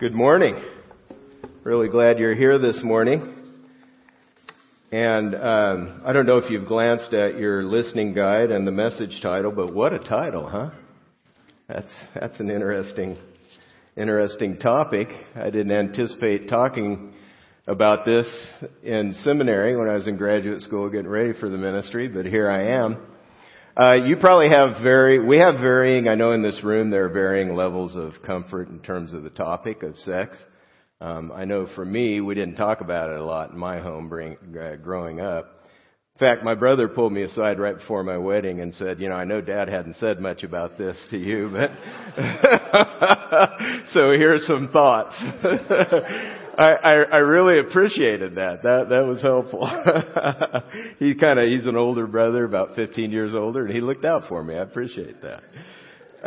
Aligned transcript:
Good 0.00 0.14
morning. 0.14 0.58
Really 1.62 1.90
glad 1.90 2.18
you're 2.18 2.34
here 2.34 2.58
this 2.58 2.80
morning. 2.82 3.34
And 4.90 5.34
um, 5.34 6.00
I 6.06 6.14
don't 6.14 6.24
know 6.24 6.38
if 6.38 6.50
you've 6.50 6.66
glanced 6.66 7.12
at 7.12 7.36
your 7.36 7.62
listening 7.64 8.14
guide 8.14 8.50
and 8.50 8.66
the 8.66 8.70
message 8.70 9.20
title, 9.20 9.52
but 9.52 9.74
what 9.74 9.92
a 9.92 9.98
title, 9.98 10.48
huh? 10.48 10.70
That's 11.68 11.92
that's 12.18 12.40
an 12.40 12.50
interesting 12.50 13.18
interesting 13.94 14.56
topic. 14.56 15.08
I 15.36 15.50
didn't 15.50 15.72
anticipate 15.72 16.48
talking 16.48 17.12
about 17.66 18.06
this 18.06 18.26
in 18.82 19.12
seminary 19.18 19.76
when 19.76 19.90
I 19.90 19.96
was 19.96 20.08
in 20.08 20.16
graduate 20.16 20.62
school 20.62 20.88
getting 20.88 21.10
ready 21.10 21.38
for 21.38 21.50
the 21.50 21.58
ministry, 21.58 22.08
but 22.08 22.24
here 22.24 22.48
I 22.48 22.82
am. 22.82 23.06
Uh, 23.80 23.94
you 23.94 24.16
probably 24.16 24.50
have 24.50 24.82
very, 24.82 25.18
we 25.18 25.38
have 25.38 25.54
varying, 25.54 26.06
I 26.06 26.14
know 26.14 26.32
in 26.32 26.42
this 26.42 26.62
room 26.62 26.90
there 26.90 27.06
are 27.06 27.08
varying 27.08 27.54
levels 27.54 27.96
of 27.96 28.12
comfort 28.26 28.68
in 28.68 28.80
terms 28.80 29.14
of 29.14 29.22
the 29.22 29.30
topic 29.30 29.82
of 29.82 29.96
sex. 29.96 30.36
Um, 31.00 31.32
I 31.34 31.46
know 31.46 31.66
for 31.74 31.86
me, 31.86 32.20
we 32.20 32.34
didn't 32.34 32.56
talk 32.56 32.82
about 32.82 33.08
it 33.08 33.18
a 33.18 33.24
lot 33.24 33.52
in 33.52 33.58
my 33.58 33.80
home 33.80 34.10
bring, 34.10 34.36
uh, 34.60 34.76
growing 34.76 35.20
up. 35.20 35.46
In 36.16 36.18
fact, 36.18 36.44
my 36.44 36.54
brother 36.54 36.88
pulled 36.88 37.14
me 37.14 37.22
aside 37.22 37.58
right 37.58 37.78
before 37.78 38.04
my 38.04 38.18
wedding 38.18 38.60
and 38.60 38.74
said, 38.74 39.00
you 39.00 39.08
know, 39.08 39.14
I 39.14 39.24
know 39.24 39.40
dad 39.40 39.68
hadn't 39.68 39.96
said 39.96 40.20
much 40.20 40.42
about 40.42 40.76
this 40.76 40.98
to 41.10 41.16
you, 41.16 41.48
but, 41.50 41.70
so 43.94 44.10
here's 44.10 44.46
some 44.46 44.68
thoughts. 44.70 45.14
I, 46.58 46.72
I, 46.72 46.92
I 46.92 47.16
really 47.18 47.60
appreciated 47.60 48.34
that. 48.34 48.62
That 48.62 48.88
that 48.90 49.06
was 49.06 49.22
helpful. 49.22 49.66
he 50.98 51.14
kind 51.14 51.38
of 51.38 51.48
he's 51.48 51.66
an 51.66 51.76
older 51.76 52.06
brother, 52.06 52.44
about 52.44 52.74
15 52.76 53.10
years 53.10 53.34
older, 53.34 53.64
and 53.64 53.74
he 53.74 53.80
looked 53.80 54.04
out 54.04 54.28
for 54.28 54.42
me. 54.42 54.54
I 54.54 54.62
appreciate 54.62 55.16
that. 55.22 55.42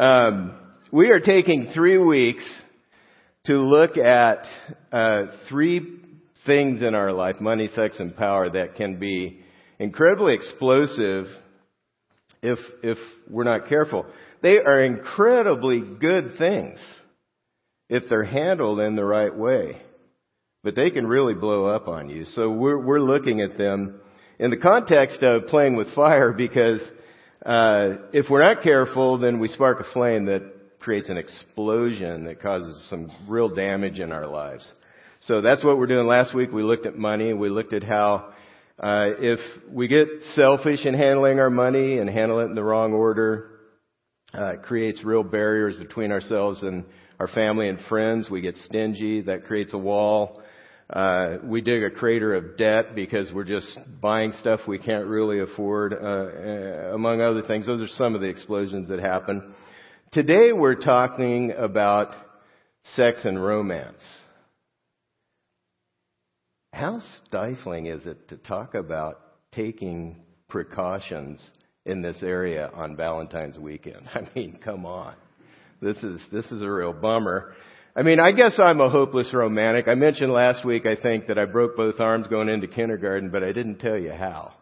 Um, 0.02 0.59
we 0.91 1.12
are 1.12 1.20
taking 1.20 1.72
three 1.73 1.98
weeks 1.98 2.44
to 3.46 3.58
look 3.58 3.98
at 3.98 4.46
uh, 4.91 5.26
three 5.49 5.99
things 6.46 6.82
in 6.82 6.96
our 6.96 7.12
life: 7.12 7.35
money, 7.40 7.70
sex, 7.76 7.99
and 7.99 8.16
power 8.16 8.49
that 8.49 8.76
can 8.76 8.99
be 8.99 9.41
incredibly 9.79 10.35
explosive 10.35 11.26
if 12.41 12.60
if 12.82 12.98
we're 13.29 13.44
not 13.44 13.68
careful. 13.68 14.05
They 14.41 14.57
are 14.57 14.84
incredibly 14.84 15.82
good 15.82 16.38
things 16.38 16.79
if 17.90 18.04
they're 18.10 18.24
handled 18.24 18.79
in 18.79 18.96
the 18.96 19.05
right 19.05 19.35
way 19.35 19.82
but 20.64 20.76
they 20.76 20.90
can 20.90 21.06
really 21.06 21.34
blow 21.34 21.66
up 21.66 21.88
on 21.88 22.10
you. 22.10 22.26
So 22.26 22.50
we're, 22.50 22.80
we're 22.80 23.02
looking 23.02 23.42
at 23.42 23.58
them 23.58 24.00
in 24.40 24.50
the 24.50 24.58
context 24.58 25.22
of 25.22 25.48
playing 25.48 25.76
with 25.76 25.94
fire 25.94 26.32
because 26.32 26.82
uh, 27.46 27.98
if 28.14 28.30
we're 28.30 28.48
not 28.48 28.64
careful, 28.64 29.18
then 29.18 29.40
we 29.40 29.50
spark 29.50 29.82
a 29.82 29.94
flame 29.94 30.26
that 30.26 30.80
creates 30.80 31.10
an 31.10 31.18
explosion 31.18 32.26
that 32.26 32.41
causes 32.41 32.88
some 32.90 33.12
real 33.28 33.54
damage 33.54 34.00
in 34.00 34.12
our 34.12 34.28
lives. 34.28 34.70
So 35.22 35.41
that's 35.41 35.64
what 35.64 35.78
we're 35.78 35.88
doing. 35.88 36.08
Last 36.08 36.34
week 36.34 36.52
we 36.52 36.64
looked 36.64 36.86
at 36.86 36.98
money 36.98 37.34
we 37.34 37.50
looked 37.50 37.74
at 37.74 37.84
how 37.84 38.34
uh, 38.80 39.12
if 39.20 39.40
we 39.70 39.88
get 39.88 40.08
selfish 40.36 40.86
in 40.86 40.94
handling 40.94 41.40
our 41.40 41.50
money 41.50 42.00
and 42.00 42.10
handle 42.10 42.40
it 42.40 42.46
in 42.46 42.56
the 42.56 42.64
wrong 42.64 42.91
order, 42.91 43.52
uh, 44.34 44.54
it 44.54 44.64
creates 44.64 45.04
real 45.04 45.24
barriers 45.24 45.76
between 45.78 46.12
ourselves 46.12 46.64
and 46.64 46.84
our 47.20 47.28
family 47.28 47.70
and 47.70 47.80
friends. 47.88 48.30
We 48.30 48.41
get 48.41 48.58
stingy. 48.66 49.22
That 49.22 49.46
creates 49.46 49.74
a 49.74 49.78
wall. 49.78 50.43
Uh, 50.94 51.40
we 51.44 51.60
dig 51.62 51.84
a 51.84 51.90
crater 51.90 52.36
of 52.36 52.55
debt 52.55 52.94
because 52.94 53.32
we're 53.34 53.44
just 53.44 53.80
buying 53.99 54.32
stuff 54.41 54.60
we 54.68 54.77
can't 54.77 55.08
really 55.08 55.40
afford, 55.40 55.91
uh, 55.91 55.98
uh, 55.98 56.94
among 56.94 57.20
other 57.20 57.41
things. 57.41 57.66
Those 57.66 57.82
are 57.82 57.88
some 57.88 58.13
of 58.13 58.22
the 58.22 58.27
explosions 58.27 58.90
that 58.90 59.00
happen. 59.00 59.55
Today 60.12 60.54
we're 60.54 60.76
talking 60.76 61.52
about 61.52 62.10
sex 62.96 63.26
and 63.26 63.44
romance. 63.44 64.03
How 66.74 67.02
stifling 67.25 67.88
is 67.88 68.06
it 68.06 68.30
to 68.30 68.38
talk 68.38 68.75
about 68.75 69.19
taking 69.52 70.18
precautions 70.47 71.44
in 71.88 72.03
this 72.03 72.22
area 72.22 72.69
on 72.72 72.96
Valentine's 72.96 73.57
weekend? 73.57 74.07
I 74.13 74.28
mean, 74.35 74.59
come 74.63 74.85
on. 74.85 75.16
This 75.81 75.97
is, 75.97 76.22
this 76.31 76.46
is 76.51 76.62
a 76.62 76.69
real 76.69 76.94
bummer. 76.94 77.56
I 77.95 78.01
mean, 78.01 78.19
I 78.19 78.31
guess 78.31 78.53
I'm 78.57 78.81
a 78.81 78.89
hopeless 78.89 79.31
romantic. 79.33 79.87
I 79.87 79.93
mentioned 79.93 80.31
last 80.31 80.65
week, 80.65 80.87
I 80.87 80.95
think, 80.95 81.27
that 81.27 81.37
I 81.37 81.45
broke 81.45 81.77
both 81.77 81.99
arms 81.99 82.25
going 82.27 82.49
into 82.49 82.67
kindergarten, 82.67 83.29
but 83.29 83.43
I 83.43 83.51
didn't 83.51 83.77
tell 83.77 83.97
you 83.97 84.11
how. 84.11 84.53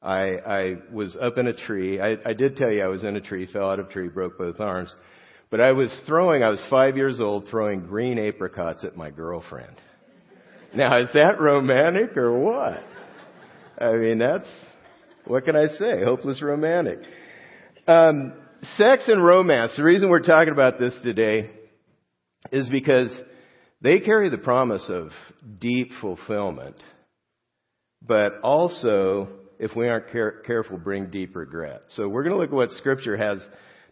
I, 0.00 0.36
I 0.46 0.76
was 0.92 1.16
up 1.20 1.38
in 1.38 1.48
a 1.48 1.52
tree. 1.52 2.00
I, 2.00 2.16
I 2.24 2.34
did 2.34 2.56
tell 2.56 2.70
you 2.70 2.84
I 2.84 2.86
was 2.86 3.02
in 3.02 3.16
a 3.16 3.20
tree, 3.20 3.48
fell 3.52 3.68
out 3.68 3.80
of 3.80 3.86
a 3.88 3.92
tree, 3.92 4.08
broke 4.08 4.38
both 4.38 4.60
arms. 4.60 4.94
But 5.50 5.60
I 5.60 5.72
was 5.72 5.92
throwing, 6.06 6.44
I 6.44 6.50
was 6.50 6.64
five 6.70 6.96
years 6.96 7.20
old, 7.20 7.48
throwing 7.48 7.80
green 7.80 8.16
apricots 8.16 8.84
at 8.84 8.96
my 8.96 9.10
girlfriend. 9.10 9.74
Now, 10.72 10.98
is 11.02 11.10
that 11.14 11.40
romantic 11.40 12.16
or 12.16 12.38
what? 12.38 12.80
I 13.76 13.92
mean, 13.94 14.18
that's, 14.18 14.48
what 15.24 15.44
can 15.44 15.56
I 15.56 15.66
say? 15.68 16.04
Hopeless 16.04 16.40
romantic. 16.40 17.00
Um, 17.88 18.34
sex 18.76 19.04
and 19.08 19.24
romance. 19.24 19.72
The 19.76 19.82
reason 19.82 20.10
we're 20.10 20.20
talking 20.20 20.52
about 20.52 20.78
this 20.78 20.94
today 21.02 21.50
is 22.52 22.68
because 22.68 23.10
they 23.80 24.00
carry 24.00 24.30
the 24.30 24.38
promise 24.38 24.88
of 24.88 25.10
deep 25.58 25.90
fulfillment, 26.00 26.76
but 28.02 28.40
also, 28.42 29.28
if 29.58 29.74
we 29.76 29.88
aren't 29.88 30.10
care- 30.10 30.40
careful, 30.46 30.78
bring 30.78 31.10
deep 31.10 31.36
regret. 31.36 31.82
So 31.90 32.08
we're 32.08 32.22
going 32.22 32.34
to 32.34 32.38
look 32.38 32.50
at 32.50 32.54
what 32.54 32.70
Scripture 32.72 33.16
has 33.16 33.38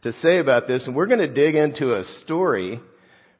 to 0.03 0.13
say 0.15 0.39
about 0.39 0.67
this, 0.67 0.87
and 0.87 0.95
we're 0.95 1.07
going 1.07 1.21
to 1.21 1.33
dig 1.33 1.55
into 1.55 1.99
a 1.99 2.05
story 2.25 2.81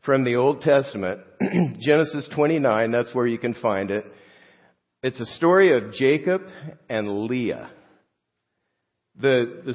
from 0.05 0.25
the 0.25 0.37
Old 0.37 0.61
Testament, 0.61 1.21
Genesis 1.81 2.29
29, 2.35 2.91
that's 2.91 3.15
where 3.15 3.27
you 3.27 3.39
can 3.39 3.55
find 3.55 3.91
it. 3.91 4.05
It's 5.03 5.21
a 5.21 5.27
story 5.37 5.77
of 5.77 5.93
Jacob 5.93 6.43
and 6.89 7.27
Leah. 7.27 7.71
The, 9.21 9.63
the, 9.65 9.75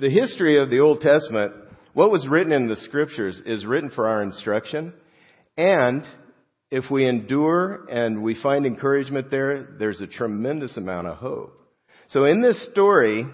the 0.00 0.10
history 0.10 0.58
of 0.58 0.70
the 0.70 0.80
Old 0.80 1.00
Testament 1.00 1.52
what 1.92 2.10
was 2.10 2.26
written 2.26 2.52
in 2.52 2.68
the 2.68 2.76
scriptures 2.76 3.40
is 3.44 3.66
written 3.66 3.90
for 3.90 4.06
our 4.06 4.22
instruction. 4.22 4.92
And 5.56 6.04
if 6.70 6.90
we 6.90 7.06
endure 7.06 7.86
and 7.90 8.22
we 8.22 8.40
find 8.40 8.64
encouragement 8.64 9.30
there, 9.30 9.68
there's 9.78 10.00
a 10.00 10.06
tremendous 10.06 10.76
amount 10.76 11.08
of 11.08 11.16
hope. 11.16 11.56
So 12.08 12.24
in 12.24 12.42
this 12.42 12.68
story 12.70 13.26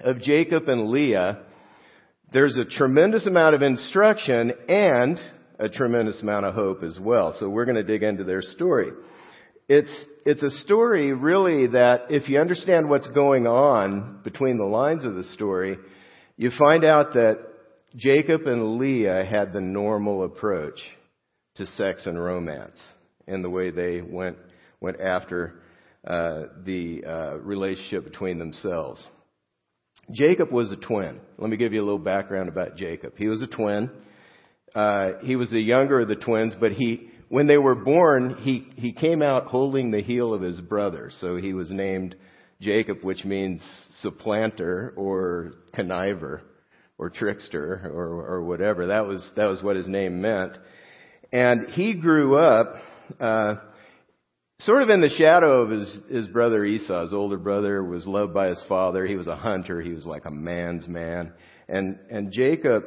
of 0.00 0.20
Jacob 0.20 0.68
and 0.68 0.88
Leah, 0.88 1.42
there's 2.32 2.56
a 2.56 2.64
tremendous 2.64 3.26
amount 3.26 3.54
of 3.54 3.62
instruction 3.62 4.52
and 4.68 5.18
a 5.58 5.68
tremendous 5.68 6.20
amount 6.22 6.46
of 6.46 6.54
hope 6.54 6.82
as 6.82 6.98
well. 7.00 7.34
So 7.38 7.48
we're 7.48 7.64
going 7.64 7.76
to 7.76 7.84
dig 7.84 8.02
into 8.02 8.24
their 8.24 8.42
story. 8.42 8.90
It's, 9.68 9.90
it's 10.24 10.42
a 10.42 10.50
story 10.62 11.12
really 11.12 11.68
that 11.68 12.06
if 12.10 12.28
you 12.28 12.38
understand 12.38 12.88
what's 12.88 13.08
going 13.08 13.46
on 13.46 14.20
between 14.22 14.58
the 14.58 14.64
lines 14.64 15.04
of 15.04 15.14
the 15.14 15.24
story, 15.24 15.78
you 16.36 16.50
find 16.56 16.84
out 16.84 17.14
that 17.14 17.38
Jacob 17.96 18.46
and 18.46 18.76
Leah 18.76 19.24
had 19.24 19.52
the 19.52 19.60
normal 19.60 20.24
approach 20.24 20.78
to 21.54 21.64
sex 21.64 22.04
and 22.04 22.22
romance 22.22 22.78
and 23.26 23.42
the 23.42 23.48
way 23.48 23.70
they 23.70 24.02
went, 24.02 24.36
went 24.80 25.00
after 25.00 25.62
uh, 26.06 26.42
the 26.64 27.02
uh, 27.06 27.38
relationship 27.38 28.04
between 28.04 28.38
themselves. 28.38 29.02
Jacob 30.12 30.52
was 30.52 30.70
a 30.70 30.76
twin. 30.76 31.20
Let 31.38 31.50
me 31.50 31.56
give 31.56 31.72
you 31.72 31.80
a 31.80 31.86
little 31.86 31.98
background 31.98 32.50
about 32.50 32.76
Jacob. 32.76 33.14
He 33.16 33.28
was 33.28 33.42
a 33.42 33.46
twin. 33.46 33.90
Uh, 34.74 35.12
he 35.22 35.36
was 35.36 35.50
the 35.50 35.60
younger 35.60 36.00
of 36.00 36.08
the 36.08 36.16
twins, 36.16 36.54
but 36.60 36.72
he, 36.72 37.08
when 37.30 37.46
they 37.46 37.56
were 37.56 37.74
born, 37.74 38.36
he, 38.42 38.68
he 38.76 38.92
came 38.92 39.22
out 39.22 39.46
holding 39.46 39.90
the 39.90 40.02
heel 40.02 40.34
of 40.34 40.42
his 40.42 40.60
brother. 40.60 41.10
So 41.18 41.36
he 41.36 41.54
was 41.54 41.70
named 41.70 42.14
Jacob, 42.60 42.98
which 43.02 43.24
means 43.24 43.62
supplanter 44.02 44.92
or 44.96 45.54
conniver 45.74 46.42
or 46.98 47.10
trickster 47.10 47.90
or, 47.92 48.36
or 48.36 48.44
whatever. 48.44 48.88
That 48.88 49.06
was, 49.06 49.28
that 49.36 49.46
was 49.46 49.62
what 49.62 49.76
his 49.76 49.86
name 49.86 50.20
meant. 50.20 50.56
And 51.32 51.70
he 51.70 51.94
grew 51.94 52.38
up, 52.38 52.74
uh, 53.20 53.56
sort 54.60 54.82
of 54.82 54.90
in 54.90 55.00
the 55.00 55.10
shadow 55.10 55.62
of 55.62 55.70
his, 55.70 55.98
his 56.10 56.28
brother 56.28 56.64
Esau. 56.64 57.02
His 57.02 57.12
older 57.12 57.36
brother 57.36 57.82
was 57.84 58.06
loved 58.06 58.32
by 58.32 58.48
his 58.48 58.62
father. 58.68 59.06
He 59.06 59.16
was 59.16 59.26
a 59.26 59.36
hunter. 59.36 59.80
He 59.82 59.92
was 59.92 60.06
like 60.06 60.24
a 60.24 60.30
man's 60.30 60.88
man. 60.88 61.32
And, 61.68 61.98
and 62.10 62.32
Jacob 62.32 62.84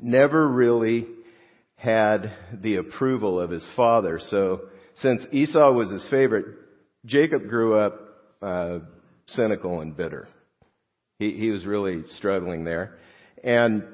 never 0.00 0.48
really 0.48 1.06
had 1.74 2.32
the 2.62 2.76
approval 2.76 3.40
of 3.40 3.50
his 3.50 3.68
father. 3.76 4.20
So 4.30 4.62
since 5.00 5.22
Esau 5.32 5.72
was 5.72 5.90
his 5.90 6.06
favorite, 6.08 6.46
Jacob 7.04 7.48
grew 7.48 7.76
up, 7.76 8.00
uh, 8.40 8.78
cynical 9.26 9.80
and 9.80 9.96
bitter. 9.96 10.28
He, 11.22 11.38
he 11.38 11.50
was 11.50 11.64
really 11.64 12.02
struggling 12.16 12.64
there. 12.64 12.98
And 13.44 13.84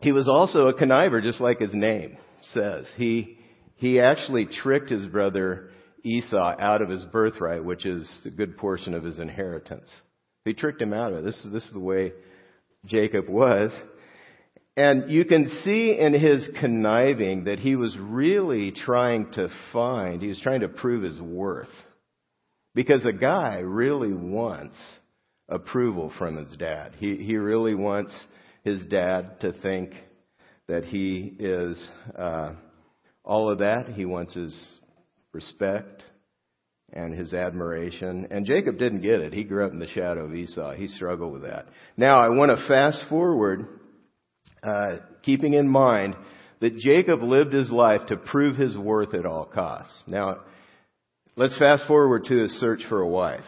he 0.00 0.12
was 0.12 0.28
also 0.28 0.68
a 0.68 0.74
conniver, 0.74 1.20
just 1.20 1.40
like 1.40 1.58
his 1.58 1.74
name 1.74 2.16
says. 2.52 2.86
He, 2.96 3.38
he 3.76 4.00
actually 4.00 4.46
tricked 4.46 4.90
his 4.90 5.06
brother 5.06 5.70
Esau 6.04 6.54
out 6.60 6.80
of 6.80 6.88
his 6.88 7.04
birthright, 7.06 7.64
which 7.64 7.86
is 7.86 8.08
a 8.24 8.30
good 8.30 8.56
portion 8.56 8.94
of 8.94 9.02
his 9.02 9.18
inheritance. 9.18 9.88
He 10.44 10.54
tricked 10.54 10.80
him 10.80 10.92
out 10.92 11.12
of 11.12 11.18
it. 11.18 11.24
This 11.24 11.44
is, 11.44 11.52
this 11.52 11.64
is 11.64 11.72
the 11.72 11.80
way 11.80 12.12
Jacob 12.86 13.28
was. 13.28 13.72
And 14.76 15.10
you 15.10 15.24
can 15.24 15.48
see 15.64 15.96
in 15.98 16.12
his 16.12 16.48
conniving 16.60 17.44
that 17.44 17.58
he 17.58 17.74
was 17.74 17.96
really 17.98 18.70
trying 18.70 19.32
to 19.32 19.48
find, 19.72 20.22
he 20.22 20.28
was 20.28 20.40
trying 20.40 20.60
to 20.60 20.68
prove 20.68 21.02
his 21.02 21.20
worth. 21.20 21.68
Because 22.74 23.00
a 23.08 23.16
guy 23.16 23.58
really 23.58 24.12
wants 24.12 24.76
approval 25.48 26.12
from 26.18 26.36
his 26.36 26.56
dad. 26.56 26.92
He, 26.98 27.16
he 27.16 27.36
really 27.36 27.74
wants 27.74 28.14
his 28.62 28.84
dad 28.86 29.40
to 29.40 29.52
think 29.52 29.92
that 30.68 30.84
he 30.84 31.36
is 31.38 31.88
uh, 32.18 32.52
all 33.24 33.50
of 33.50 33.58
that. 33.58 33.88
He 33.88 34.04
wants 34.04 34.34
his 34.34 34.58
respect 35.32 36.02
and 36.92 37.12
his 37.12 37.34
admiration. 37.34 38.28
And 38.30 38.46
Jacob 38.46 38.78
didn't 38.78 39.02
get 39.02 39.20
it. 39.20 39.32
He 39.32 39.44
grew 39.44 39.66
up 39.66 39.72
in 39.72 39.78
the 39.78 39.88
shadow 39.88 40.24
of 40.24 40.34
Esau. 40.34 40.74
He 40.74 40.86
struggled 40.88 41.32
with 41.32 41.42
that. 41.42 41.66
Now 41.96 42.20
I 42.24 42.28
want 42.28 42.50
to 42.50 42.68
fast 42.68 43.04
forward, 43.08 43.66
uh, 44.62 44.98
keeping 45.22 45.54
in 45.54 45.68
mind 45.68 46.14
that 46.60 46.78
Jacob 46.78 47.22
lived 47.22 47.52
his 47.52 47.70
life 47.70 48.06
to 48.08 48.16
prove 48.16 48.56
his 48.56 48.76
worth 48.78 49.12
at 49.12 49.26
all 49.26 49.44
costs. 49.44 49.92
Now, 50.06 50.38
let's 51.36 51.58
fast 51.58 51.86
forward 51.86 52.24
to 52.26 52.42
his 52.42 52.52
search 52.60 52.80
for 52.88 53.00
a 53.00 53.08
wife. 53.08 53.44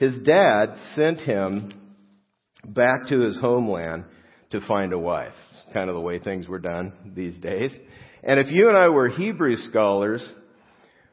His 0.00 0.18
dad 0.20 0.76
sent 0.96 1.20
him 1.20 1.74
back 2.64 3.08
to 3.08 3.20
his 3.20 3.38
homeland 3.38 4.04
to 4.50 4.66
find 4.66 4.94
a 4.94 4.98
wife. 4.98 5.34
It's 5.50 5.74
kind 5.74 5.90
of 5.90 5.94
the 5.94 6.00
way 6.00 6.18
things 6.18 6.48
were 6.48 6.58
done 6.58 7.12
these 7.14 7.36
days. 7.36 7.70
And 8.24 8.40
if 8.40 8.46
you 8.50 8.70
and 8.70 8.78
I 8.78 8.88
were 8.88 9.10
Hebrew 9.10 9.56
scholars, 9.56 10.26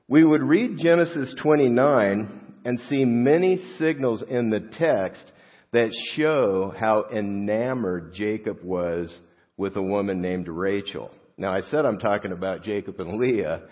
we 0.07 0.23
would 0.23 0.41
read 0.41 0.77
Genesis 0.79 1.35
29 1.43 2.61
and 2.63 2.79
see 2.89 3.03
many 3.03 3.57
signals 3.77 4.23
in 4.27 4.49
the 4.49 4.69
text 4.79 5.33
that 5.73 5.89
show 6.15 6.73
how 6.79 7.07
enamored 7.13 8.13
Jacob 8.13 8.63
was 8.63 9.19
with 9.57 9.75
a 9.75 9.81
woman 9.81 10.21
named 10.21 10.47
Rachel. 10.47 11.11
Now, 11.37 11.53
I 11.53 11.59
said 11.69 11.85
I'm 11.85 11.99
talking 11.99 12.31
about 12.31 12.63
Jacob 12.63 13.01
and 13.01 13.19
Leah. 13.19 13.63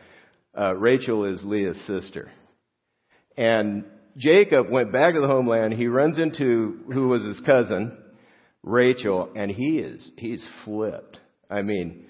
Uh, 0.53 0.75
Rachel 0.75 1.23
is 1.23 1.41
Leah's 1.45 1.79
sister. 1.87 2.29
And 3.37 3.85
Jacob 4.17 4.69
went 4.69 4.91
back 4.91 5.13
to 5.13 5.21
the 5.21 5.27
homeland. 5.27 5.73
He 5.73 5.87
runs 5.87 6.19
into 6.19 6.79
who 6.93 7.09
was 7.09 7.23
his 7.25 7.39
cousin, 7.45 7.97
Rachel, 8.63 9.29
and 9.35 9.51
he 9.51 9.79
is, 9.79 10.09
he's 10.17 10.45
flipped. 10.63 11.19
I 11.49 11.61
mean, 11.61 12.05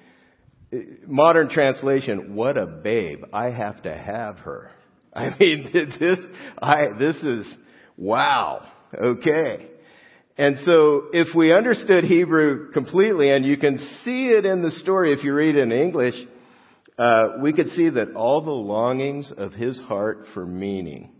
modern 1.07 1.49
translation, 1.49 2.35
what 2.35 2.57
a 2.57 2.67
babe. 2.67 3.23
I 3.33 3.45
have 3.49 3.81
to 3.83 3.95
have 3.95 4.37
her. 4.39 4.71
I 5.15 5.35
mean, 5.39 5.71
this, 5.73 6.19
I, 6.61 6.97
this 6.99 7.15
is, 7.17 7.47
wow. 7.97 8.67
Okay. 8.93 9.67
And 10.37 10.57
so 10.65 11.05
if 11.13 11.33
we 11.33 11.53
understood 11.53 12.03
Hebrew 12.03 12.71
completely, 12.71 13.31
and 13.31 13.45
you 13.45 13.57
can 13.57 13.77
see 14.03 14.27
it 14.27 14.45
in 14.45 14.61
the 14.61 14.71
story 14.71 15.13
if 15.13 15.23
you 15.23 15.33
read 15.33 15.55
it 15.55 15.61
in 15.61 15.71
English, 15.71 16.15
uh, 16.97 17.37
we 17.41 17.53
could 17.53 17.69
see 17.69 17.89
that 17.89 18.13
all 18.15 18.41
the 18.41 18.51
longings 18.51 19.31
of 19.35 19.53
his 19.53 19.79
heart 19.79 20.27
for 20.33 20.45
meaning 20.45 21.14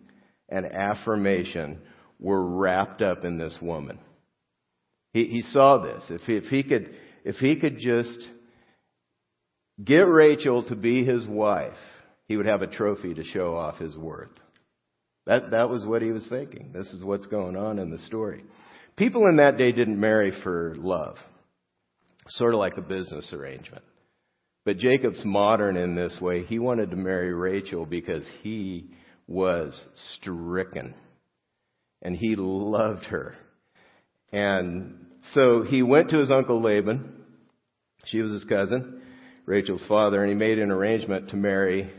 and 0.50 0.66
affirmation 0.66 1.80
were 2.20 2.44
wrapped 2.44 3.02
up 3.02 3.24
in 3.26 3.38
this 3.38 3.58
woman. 3.62 4.00
He, 5.14 5.26
he 5.26 5.42
saw 5.42 5.78
this. 5.78 6.04
If 6.10 6.22
he, 6.22 6.36
if 6.36 6.46
he 6.46 6.64
could, 6.64 6.96
if 7.24 7.36
he 7.38 7.58
could 7.58 7.78
just 7.80 8.20
get 9.84 10.08
Rachel 10.08 10.64
to 10.66 10.76
be 10.76 11.06
his 11.06 11.26
wife, 11.28 11.74
he 12.28 12.38
would 12.38 12.46
have 12.46 12.62
a 12.62 12.68
trophy 12.68 13.14
to 13.14 13.24
show 13.24 13.56
off 13.56 13.78
his 13.78 13.96
worth. 13.96 14.32
That, 15.26 15.52
that 15.52 15.70
was 15.70 15.86
what 15.86 16.02
he 16.02 16.12
was 16.12 16.26
thinking. 16.28 16.72
This 16.74 16.92
is 16.94 17.04
what's 17.04 17.26
going 17.28 17.56
on 17.56 17.80
in 17.80 17.90
the 17.90 17.98
story. 18.00 18.44
People 18.96 19.28
in 19.28 19.38
that 19.38 19.58
day 19.58 19.72
didn't 19.72 20.00
marry 20.00 20.32
for 20.44 20.76
love. 20.78 21.18
Sort 22.30 22.54
of 22.54 22.60
like 22.60 22.78
a 22.78 22.82
business 22.82 23.32
arrangement. 23.34 23.84
But 24.66 24.78
Jacob's 24.78 25.24
modern 25.26 25.78
in 25.78 25.96
this 25.96 26.18
way. 26.20 26.44
He 26.44 26.60
wanted 26.60 26.92
to 26.92 26.96
marry 26.96 27.34
Rachel 27.34 27.86
because 27.86 28.24
he 28.42 28.90
was 29.28 29.86
stricken. 30.14 30.94
And 32.02 32.16
he 32.16 32.36
loved 32.36 33.06
her. 33.06 33.36
And 34.32 35.06
so 35.34 35.64
he 35.64 35.82
went 35.82 36.10
to 36.10 36.20
his 36.20 36.30
uncle 36.30 36.62
Laban. 36.62 37.14
She 38.06 38.22
was 38.22 38.32
his 38.32 38.44
cousin, 38.44 39.02
Rachel's 39.46 39.86
father, 39.88 40.22
and 40.22 40.30
he 40.30 40.36
made 40.36 40.60
an 40.60 40.72
arrangement 40.72 41.30
to 41.30 41.36
marry 41.36 41.92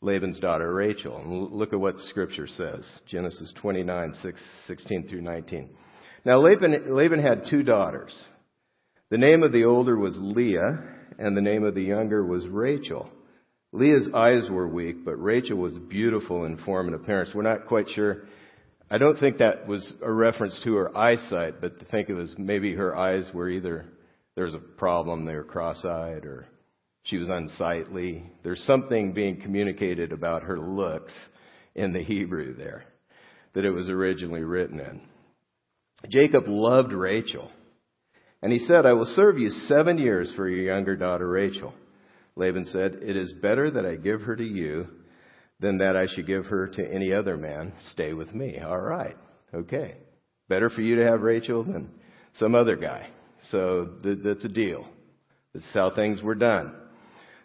Laban's 0.00 0.38
daughter 0.38 0.72
Rachel. 0.72 1.18
And 1.18 1.52
look 1.52 1.72
at 1.72 1.80
what 1.80 1.96
the 1.96 2.02
scripture 2.04 2.46
says. 2.46 2.84
Genesis 3.06 3.52
29, 3.60 4.14
6, 4.22 4.40
16 4.66 5.08
through 5.08 5.22
19. 5.22 5.70
Now 6.24 6.38
Laban, 6.38 6.94
Laban 6.94 7.20
had 7.20 7.46
two 7.50 7.62
daughters. 7.62 8.14
The 9.10 9.18
name 9.18 9.42
of 9.42 9.52
the 9.52 9.64
older 9.64 9.96
was 9.96 10.16
Leah, 10.18 10.78
and 11.18 11.36
the 11.36 11.42
name 11.42 11.64
of 11.64 11.74
the 11.74 11.82
younger 11.82 12.24
was 12.24 12.46
Rachel. 12.46 13.10
Leah's 13.72 14.08
eyes 14.14 14.48
were 14.50 14.66
weak, 14.66 15.04
but 15.04 15.22
Rachel 15.22 15.58
was 15.58 15.76
beautiful 15.76 16.44
in 16.44 16.56
form 16.58 16.86
and 16.86 16.96
appearance. 16.96 17.30
We're 17.34 17.42
not 17.42 17.66
quite 17.66 17.88
sure. 17.90 18.24
I 18.90 18.96
don't 18.96 19.18
think 19.18 19.38
that 19.38 19.66
was 19.66 19.92
a 20.02 20.10
reference 20.10 20.58
to 20.64 20.74
her 20.76 20.96
eyesight, 20.96 21.60
but 21.60 21.78
to 21.78 21.84
think 21.86 22.08
it 22.08 22.14
was 22.14 22.34
maybe 22.38 22.74
her 22.74 22.96
eyes 22.96 23.28
were 23.34 23.50
either 23.50 23.84
there 24.34 24.46
was 24.46 24.54
a 24.54 24.58
problem, 24.58 25.24
they 25.24 25.34
were 25.34 25.44
cross-eyed, 25.44 26.24
or 26.24 26.46
she 27.02 27.18
was 27.18 27.28
unsightly. 27.28 28.22
There's 28.44 28.62
something 28.62 29.12
being 29.12 29.40
communicated 29.40 30.12
about 30.12 30.44
her 30.44 30.58
looks 30.58 31.12
in 31.74 31.92
the 31.92 32.02
Hebrew 32.02 32.54
there 32.54 32.84
that 33.54 33.64
it 33.64 33.70
was 33.70 33.88
originally 33.88 34.42
written 34.42 34.78
in. 34.78 35.00
Jacob 36.08 36.44
loved 36.46 36.92
Rachel, 36.92 37.50
and 38.40 38.52
he 38.52 38.60
said, 38.60 38.86
I 38.86 38.92
will 38.92 39.12
serve 39.16 39.38
you 39.38 39.50
seven 39.66 39.98
years 39.98 40.32
for 40.36 40.48
your 40.48 40.72
younger 40.72 40.96
daughter 40.96 41.28
Rachel. 41.28 41.74
Laban 42.38 42.64
said, 42.66 43.00
It 43.02 43.16
is 43.16 43.32
better 43.32 43.70
that 43.70 43.84
I 43.84 43.96
give 43.96 44.22
her 44.22 44.36
to 44.36 44.44
you 44.44 44.86
than 45.60 45.78
that 45.78 45.96
I 45.96 46.06
should 46.06 46.26
give 46.26 46.46
her 46.46 46.68
to 46.68 46.94
any 46.94 47.12
other 47.12 47.36
man. 47.36 47.72
Stay 47.90 48.12
with 48.12 48.32
me. 48.32 48.58
All 48.58 48.80
right. 48.80 49.16
Okay. 49.52 49.96
Better 50.48 50.70
for 50.70 50.80
you 50.80 50.96
to 50.96 51.04
have 51.04 51.22
Rachel 51.22 51.64
than 51.64 51.90
some 52.38 52.54
other 52.54 52.76
guy. 52.76 53.08
So 53.50 53.88
th- 54.02 54.20
that's 54.24 54.44
a 54.44 54.48
deal. 54.48 54.86
That's 55.52 55.66
how 55.74 55.90
things 55.94 56.22
were 56.22 56.36
done. 56.36 56.72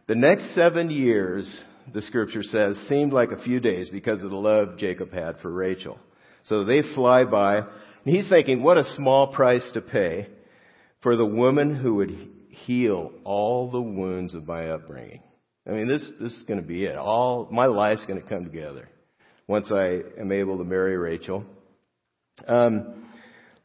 The 0.08 0.16
next 0.16 0.54
seven 0.54 0.92
years, 0.92 1.52
the 1.92 2.04
scripture 2.04 2.44
says, 2.44 2.78
seemed 2.88 3.14
like 3.14 3.32
a 3.32 3.42
few 3.42 3.60
days 3.60 3.90
because 3.90 4.22
of 4.22 4.30
the 4.30 4.36
love 4.36 4.78
Jacob 4.78 5.12
had 5.12 5.40
for 5.42 5.52
Rachel. 5.52 5.98
So 6.44 6.66
they 6.66 6.84
fly 6.94 7.24
by, 7.24 7.58
and 7.58 7.66
he's 8.06 8.30
thinking, 8.30 8.62
what 8.62 8.78
a 8.78 8.94
small 8.96 9.34
price 9.34 9.64
to 9.74 9.82
pay 9.82 10.28
for 11.02 11.16
the 11.16 11.26
woman 11.26 11.76
who 11.76 11.96
would 11.96 12.30
heal 12.66 13.12
all 13.24 13.72
the 13.72 13.82
wounds 13.82 14.34
of 14.34 14.48
my 14.48 14.70
upbringing. 14.70 15.22
I 15.68 15.72
mean, 15.72 15.88
this, 15.88 16.08
this 16.20 16.34
is 16.34 16.44
going 16.44 16.62
to 16.62 16.68
be 16.68 16.86
it. 16.86 16.96
All, 16.96 17.48
my 17.52 17.66
life's 17.66 18.06
going 18.06 18.22
to 18.22 18.28
come 18.28 18.44
together 18.44 18.90
once 19.48 19.72
I 19.72 20.02
am 20.20 20.32
able 20.32 20.58
to 20.58 20.64
marry 20.64 20.98
Rachel. 20.98 21.46
Um, 22.48 23.06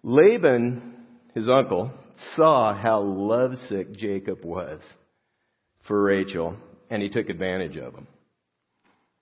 Laban, 0.02 0.94
his 1.34 1.49
uncle, 1.49 1.90
saw 2.37 2.75
how 2.75 3.00
lovesick 3.00 3.92
Jacob 3.94 4.44
was 4.44 4.80
for 5.87 6.02
Rachel, 6.02 6.56
and 6.90 7.02
he 7.02 7.08
took 7.08 7.28
advantage 7.28 7.76
of 7.76 7.94
him. 7.94 8.06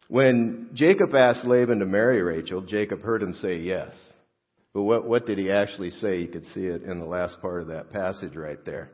When 0.09 0.71
Jacob 0.75 1.15
asked 1.15 1.45
Laban 1.45 1.81
to 1.81 1.87
marry 1.87 2.23
Rachel, 2.23 2.62
Jacob 2.62 3.03
heard 3.03 3.23
him 3.23 3.35
say 3.35 3.57
yes. 3.59 3.91
But 4.73 4.83
what, 4.83 5.07
what 5.07 5.27
did 5.27 5.39
he 5.39 5.50
actually 5.50 5.91
say? 5.91 6.21
You 6.21 6.29
could 6.29 6.45
see 6.55 6.67
it 6.67 6.83
in 6.83 6.99
the 6.99 7.07
last 7.07 7.41
part 7.41 7.62
of 7.62 7.69
that 7.69 7.93
passage 7.93 8.37
right 8.37 8.62
there. 8.65 8.91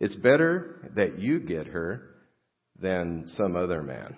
It's 0.00 0.14
better 0.16 0.90
that 0.96 1.18
you 1.18 1.40
get 1.40 1.68
her 1.68 2.02
than 2.80 3.24
some 3.28 3.56
other 3.56 3.82
man. 3.82 4.16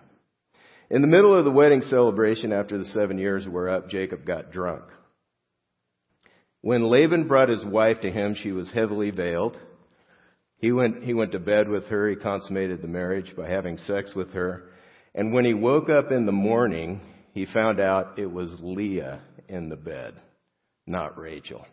In 0.89 1.03
the 1.03 1.09
middle 1.09 1.37
of 1.37 1.45
the 1.45 1.51
wedding 1.51 1.83
celebration, 1.91 2.53
after 2.53 2.79
the 2.79 2.85
seven 2.87 3.19
years 3.19 3.47
were 3.47 3.69
up, 3.69 3.89
Jacob 3.89 4.25
got 4.25 4.53
drunk. 4.53 4.85
When 6.61 6.85
Laban 6.85 7.29
brought 7.29 7.49
his 7.49 7.65
wife 7.65 8.01
to 8.01 8.11
him, 8.11 8.37
she 8.41 8.53
was 8.53 8.71
heavily 8.73 9.11
veiled. 9.11 9.57
He 10.59 10.73
went, 10.73 11.05
he 11.05 11.13
went 11.13 11.33
to 11.33 11.39
bed 11.39 11.69
with 11.69 11.87
her. 11.87 12.09
He 12.09 12.17
consummated 12.17 12.83
the 12.83 12.89
marriage 12.89 13.35
by 13.37 13.49
having 13.49 13.79
sex 13.79 14.15
with 14.15 14.33
her. 14.33 14.71
And 15.15 15.33
when 15.33 15.45
he 15.45 15.55
woke 15.55 15.89
up 15.89 16.11
in 16.11 16.27
the 16.27 16.33
morning, 16.33 17.01
he 17.33 17.47
found 17.47 17.81
out 17.81 18.19
it 18.19 18.31
was 18.31 18.57
Leah 18.61 19.21
in 19.49 19.69
the 19.69 19.77
bed, 19.77 20.15
not 20.87 21.19
Rachel. 21.19 21.65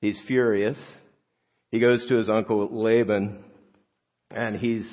He's 0.00 0.20
furious 0.26 0.78
he 1.72 1.80
goes 1.80 2.06
to 2.06 2.16
his 2.16 2.28
uncle 2.28 2.68
Laban 2.70 3.42
and 4.30 4.56
he's, 4.56 4.88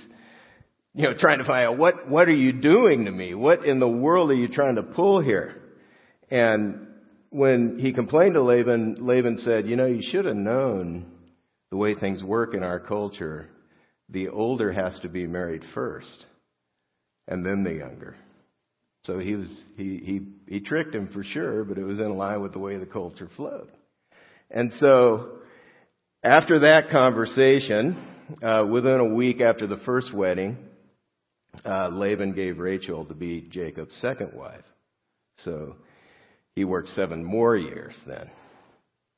you 0.96 1.04
know, 1.04 1.14
trying 1.20 1.40
to 1.40 1.44
find 1.44 1.68
out 1.68 1.78
what, 1.78 2.10
what 2.10 2.28
are 2.28 2.34
you 2.34 2.54
doing 2.54 3.06
to 3.06 3.12
me? 3.12 3.36
What 3.36 3.66
in 3.66 3.80
the 3.80 3.88
world 3.88 4.32
are 4.32 4.36
you 4.36 4.48
trying 4.48 4.76
to 4.76 4.84
pull 4.84 5.22
here? 5.22 5.62
And 6.32 6.88
when 7.30 7.78
he 7.80 7.94
complained 7.94 8.36
to 8.36 8.42
Laban, 8.42 8.98
Laban 9.02 9.38
said, 9.40 9.68
you 9.68 9.76
know, 9.76 9.86
you 9.86 10.02
should 10.02 10.26
have 10.26 10.36
known 10.36 11.12
the 11.70 11.78
way 11.78 11.96
things 11.96 12.24
work 12.24 12.54
in 12.54 12.64
our 12.64 12.80
culture. 12.80 13.50
The 14.10 14.30
older 14.30 14.72
has 14.72 14.98
to 15.02 15.10
be 15.10 15.28
married 15.28 15.64
first 15.74 16.26
and 17.28 17.46
then 17.46 17.64
the 17.64 17.74
younger. 17.74 18.16
So 19.04 19.20
he 19.20 19.36
was, 19.36 19.54
he, 19.76 20.02
he, 20.04 20.22
he 20.48 20.60
tricked 20.62 20.96
him 20.96 21.10
for 21.14 21.24
sure, 21.24 21.66
but 21.66 21.78
it 21.78 21.84
was 21.84 22.00
in 22.00 22.16
line 22.16 22.42
with 22.42 22.54
the 22.54 22.60
way 22.60 22.78
the 22.78 22.86
culture 22.86 23.30
flowed. 23.36 23.70
And 24.50 24.74
so 24.74 25.39
After 26.24 26.60
that 26.60 26.90
conversation, 26.90 27.96
uh, 28.44 28.68
within 28.70 29.00
a 29.00 29.16
week 29.16 29.40
after 29.40 29.68
the 29.68 29.78
first 29.86 30.14
wedding, 30.14 30.58
uh, 31.66 31.88
Laban 31.88 32.34
gave 32.34 32.60
Rachel 32.60 33.06
to 33.06 33.14
be 33.14 33.48
Jacob's 33.50 33.96
second 34.02 34.34
wife. 34.34 34.66
So 35.46 35.78
he 36.56 36.66
worked 36.66 36.90
seven 36.90 37.24
more 37.24 37.56
years 37.56 37.98
then 38.06 38.30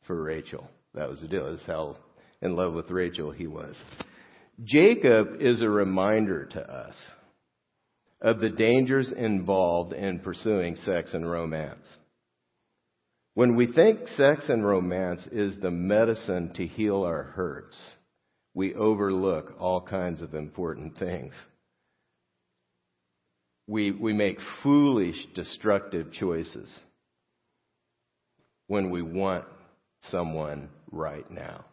for 0.05 0.21
Rachel. 0.21 0.69
That 0.93 1.09
was 1.09 1.21
the 1.21 1.27
deal. 1.27 1.49
That's 1.49 1.65
how 1.65 1.97
in 2.39 2.55
love 2.55 2.73
with 2.73 2.91
Rachel 2.91 3.31
he 3.31 3.47
was. 3.47 3.75
Jacob 4.63 5.41
is 5.41 5.63
a 5.63 5.69
reminder 5.69 6.45
to 6.45 6.61
us 6.61 6.95
of 8.21 8.39
the 8.39 8.49
dangers 8.49 9.11
involved 9.11 9.93
in 9.93 10.19
pursuing 10.19 10.75
sex 10.85 11.15
and 11.15 11.27
romance. 11.27 11.87
When 13.33 13.55
we 13.55 13.71
think 13.71 13.99
sex 14.17 14.43
and 14.49 14.65
romance 14.65 15.21
is 15.31 15.53
the 15.61 15.71
medicine 15.71 16.51
to 16.55 16.67
heal 16.67 17.03
our 17.03 17.23
hurts, 17.23 17.77
we 18.53 18.75
overlook 18.75 19.53
all 19.57 19.81
kinds 19.81 20.21
of 20.21 20.33
important 20.33 20.97
things. 20.97 21.33
We, 23.67 23.91
we 23.91 24.11
make 24.11 24.37
foolish, 24.63 25.15
destructive 25.33 26.11
choices 26.11 26.69
when 28.67 28.89
we 28.89 29.01
want 29.01 29.45
someone 30.09 30.67
right 30.91 31.29
now. 31.31 31.63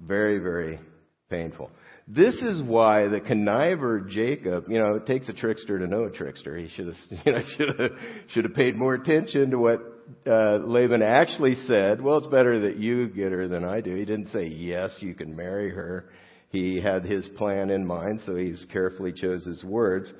Very, 0.00 0.38
very 0.38 0.80
painful. 1.28 1.70
This 2.06 2.36
is 2.36 2.62
why 2.62 3.08
the 3.08 3.20
conniver 3.20 4.08
Jacob, 4.08 4.64
you 4.68 4.78
know, 4.78 4.94
it 4.94 5.04
takes 5.04 5.28
a 5.28 5.34
trickster 5.34 5.78
to 5.78 5.86
know 5.86 6.04
a 6.04 6.10
trickster. 6.10 6.56
He 6.56 6.68
should 6.68 6.86
have, 6.86 6.96
you 7.26 7.32
know, 7.32 7.42
should 7.56 7.80
have, 7.80 7.90
should 8.28 8.44
have 8.44 8.54
paid 8.54 8.76
more 8.76 8.94
attention 8.94 9.50
to 9.50 9.58
what 9.58 9.80
uh, 10.26 10.58
Laban 10.58 11.02
actually 11.02 11.56
said. 11.66 12.00
Well, 12.00 12.18
it's 12.18 12.26
better 12.28 12.60
that 12.60 12.78
you 12.78 13.08
get 13.08 13.32
her 13.32 13.48
than 13.48 13.64
I 13.64 13.80
do. 13.80 13.94
He 13.94 14.04
didn't 14.04 14.30
say 14.32 14.46
yes, 14.46 14.90
you 15.00 15.14
can 15.14 15.34
marry 15.34 15.70
her. 15.70 16.10
He 16.50 16.80
had 16.80 17.04
his 17.04 17.26
plan 17.36 17.70
in 17.70 17.86
mind, 17.86 18.22
so 18.24 18.34
he 18.34 18.54
carefully 18.72 19.12
chose 19.12 19.44
his 19.44 19.62
words. 19.62 20.10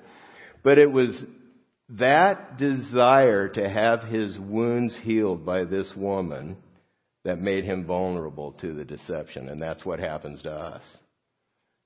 But 0.62 0.78
it 0.78 0.90
was 0.90 1.24
that 1.90 2.58
desire 2.58 3.48
to 3.48 3.68
have 3.68 4.02
his 4.02 4.38
wounds 4.38 4.96
healed 5.02 5.46
by 5.46 5.64
this 5.64 5.90
woman 5.96 6.58
that 7.24 7.40
made 7.40 7.64
him 7.64 7.86
vulnerable 7.86 8.52
to 8.52 8.74
the 8.74 8.84
deception, 8.84 9.48
and 9.48 9.60
that's 9.60 9.84
what 9.84 9.98
happens 9.98 10.42
to 10.42 10.52
us 10.52 10.82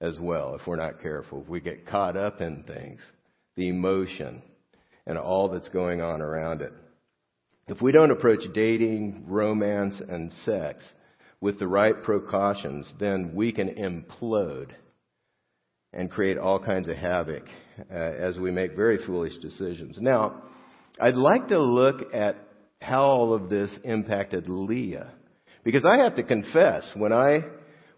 as 0.00 0.18
well 0.18 0.56
if 0.56 0.66
we're 0.66 0.76
not 0.76 1.00
careful. 1.00 1.42
If 1.42 1.48
we 1.48 1.60
get 1.60 1.86
caught 1.86 2.16
up 2.16 2.40
in 2.40 2.64
things, 2.64 3.00
the 3.56 3.68
emotion, 3.68 4.42
and 5.06 5.16
all 5.16 5.48
that's 5.48 5.68
going 5.68 6.00
on 6.00 6.20
around 6.20 6.62
it. 6.62 6.72
If 7.68 7.80
we 7.80 7.92
don't 7.92 8.10
approach 8.10 8.42
dating, 8.54 9.24
romance, 9.28 9.94
and 10.08 10.32
sex 10.44 10.82
with 11.40 11.58
the 11.58 11.68
right 11.68 12.02
precautions, 12.02 12.86
then 12.98 13.34
we 13.34 13.52
can 13.52 13.68
implode 13.68 14.70
and 15.92 16.10
create 16.10 16.38
all 16.38 16.58
kinds 16.58 16.88
of 16.88 16.96
havoc 16.96 17.44
uh, 17.90 17.94
as 17.94 18.38
we 18.38 18.50
make 18.50 18.74
very 18.74 18.98
foolish 19.04 19.36
decisions. 19.38 19.96
Now, 20.00 20.42
I'd 21.00 21.16
like 21.16 21.48
to 21.48 21.60
look 21.60 22.12
at 22.14 22.36
how 22.80 23.02
all 23.02 23.32
of 23.32 23.48
this 23.48 23.70
impacted 23.84 24.48
Leah. 24.48 25.12
Because 25.64 25.84
I 25.84 26.02
have 26.02 26.16
to 26.16 26.22
confess, 26.24 26.90
when 26.96 27.12
I 27.12 27.44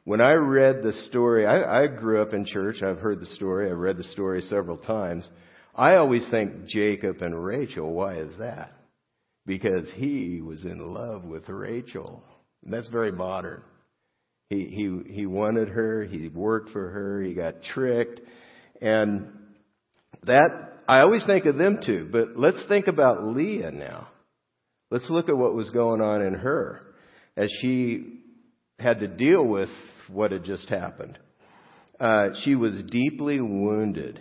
when 0.05 0.21
I 0.21 0.33
read 0.33 0.83
the 0.83 0.93
story, 1.09 1.47
I, 1.47 1.85
I 1.85 1.87
grew 1.87 2.21
up 2.21 2.35
in 2.35 2.45
church. 2.45 2.83
I've 2.83 2.99
heard 2.99 3.21
the 3.21 3.27
story. 3.27 3.71
I've 3.71 3.79
read 3.79 3.97
the 3.97 4.05
story 4.05 4.43
several 4.43 4.77
times. 4.77 5.27
I 5.75 5.95
always 5.95 6.29
think 6.31 6.67
Jacob 6.67 7.23
and 7.23 7.43
Rachel. 7.43 7.91
Why 7.91 8.19
is 8.19 8.31
that? 8.39 8.75
Because 9.47 9.89
he 9.95 10.41
was 10.41 10.65
in 10.65 10.79
love 10.79 11.25
with 11.25 11.49
Rachel. 11.49 12.23
And 12.65 12.73
that's 12.73 12.89
very 12.89 13.13
modern. 13.13 13.63
He, 14.51 14.67
he, 14.67 15.13
he 15.13 15.27
wanted 15.27 15.69
her. 15.69 16.05
He 16.05 16.29
worked 16.29 16.71
for 16.71 16.91
her. 16.91 17.23
He 17.23 17.35
got 17.35 17.63
tricked. 17.63 18.21
And 18.81 19.29
that, 20.25 20.81
I 20.89 21.01
always 21.01 21.25
think 21.27 21.45
of 21.47 21.57
them 21.57 21.79
two. 21.85 22.09
But 22.11 22.37
let's 22.37 22.63
think 22.69 22.87
about 22.87 23.25
Leah 23.25 23.71
now. 23.71 24.09
Let's 24.91 25.11
look 25.11 25.29
at 25.29 25.37
what 25.37 25.55
was 25.55 25.71
going 25.71 26.01
on 26.01 26.23
in 26.23 26.35
her 26.35 26.83
as 27.37 27.51
she 27.61 28.21
had 28.79 29.01
to 29.01 29.09
deal 29.09 29.45
with 29.45 29.69
what 30.09 30.33
had 30.33 30.45
just 30.45 30.69
happened. 30.69 31.19
Uh, 31.99 32.29
she 32.45 32.55
was 32.55 32.83
deeply 32.91 33.41
wounded 33.41 34.21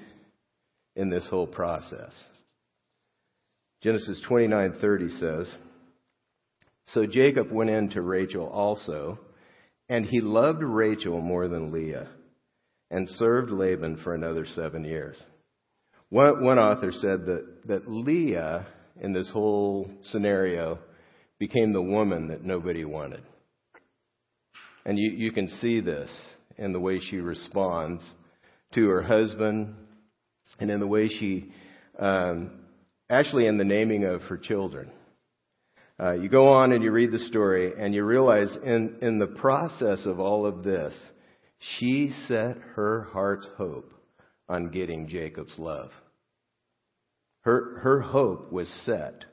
in 0.96 1.10
this 1.10 1.28
whole 1.30 1.48
process. 1.48 2.12
Genesis 3.84 4.22
29:30 4.30 5.20
says, 5.20 5.48
"So 6.88 7.06
Jacob 7.06 7.52
went 7.52 7.70
in 7.70 7.90
to 7.90 8.02
Rachel 8.02 8.48
also, 8.48 9.20
and 9.90 10.06
he 10.06 10.22
loved 10.22 10.64
Rachel 10.64 11.20
more 11.20 11.50
than 11.50 11.72
Leah, 11.72 12.08
and 12.90 13.10
served 13.10 13.52
Laban 13.52 13.98
for 13.98 14.16
another 14.16 14.46
seven 14.46 14.86
years." 14.86 15.22
One, 16.08 16.46
one 16.46 16.60
author 16.60 16.94
said 16.94 17.26
that, 17.26 17.68
that 17.68 17.92
Leah, 17.92 18.68
in 19.02 19.12
this 19.12 19.30
whole 19.32 19.92
scenario, 20.04 20.80
became 21.38 21.74
the 21.74 21.82
woman 21.82 22.30
that 22.30 22.44
nobody 22.44 22.86
wanted. 22.86 23.24
And 24.86 24.98
you, 24.98 25.12
you 25.12 25.32
can 25.32 25.50
see 25.50 25.82
this 25.82 26.10
in 26.58 26.72
the 26.72 26.80
way 26.80 27.00
she 27.00 27.18
responds 27.18 28.06
to 28.76 28.88
her 28.88 29.02
husband 29.02 29.76
and 30.60 30.70
in 30.70 30.80
the 30.80 30.88
way 30.88 31.10
she, 31.10 31.52
um, 32.00 32.63
actually, 33.14 33.48
in 33.48 33.58
the 33.58 33.64
naming 33.64 34.04
of 34.04 34.22
her 34.24 34.38
children. 34.38 34.92
Uh, 36.00 36.14
you 36.14 36.28
go 36.28 36.48
on 36.48 36.72
and 36.72 36.84
you 36.84 36.92
read 36.92 37.12
the 37.12 37.20
story 37.20 37.72
and 37.80 37.94
you 37.94 38.04
realize 38.04 38.56
in, 38.64 38.98
in 39.02 39.20
the 39.20 39.28
process 39.28 40.00
of 40.06 40.20
all 40.20 40.46
of 40.46 40.64
this, 40.64 40.94
she 41.78 42.12
set 42.28 42.58
her 42.76 43.08
heart's 43.14 43.48
hope 43.58 43.94
on 44.50 44.70
getting 44.70 45.08
Jacob's 45.08 45.58
love. 45.58 45.92
Her, 47.42 47.80
her 47.80 48.02
hope 48.02 48.52
was 48.52 48.68
set 48.86 49.26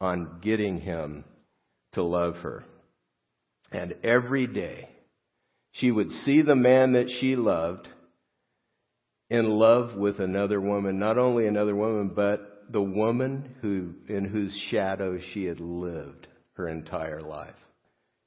on 0.00 0.40
getting 0.42 0.80
him 0.80 1.24
to 1.94 2.02
love 2.02 2.36
her. 2.36 2.64
And 3.72 3.94
every 4.02 4.46
day, 4.46 4.88
she 5.72 5.90
would 5.90 6.10
see 6.10 6.42
the 6.42 6.56
man 6.56 6.92
that 6.92 7.10
she 7.20 7.36
loved 7.36 7.88
in 9.30 9.48
love 9.48 9.96
with 9.96 10.18
another 10.18 10.60
woman, 10.60 10.98
not 10.98 11.16
only 11.16 11.46
another 11.46 11.74
woman, 11.74 12.12
but 12.14 12.64
the 12.70 12.82
woman 12.82 13.54
who, 13.62 13.94
in 14.12 14.24
whose 14.24 14.56
shadow 14.70 15.18
she 15.32 15.44
had 15.44 15.60
lived 15.60 16.26
her 16.54 16.68
entire 16.68 17.20
life. 17.20 17.54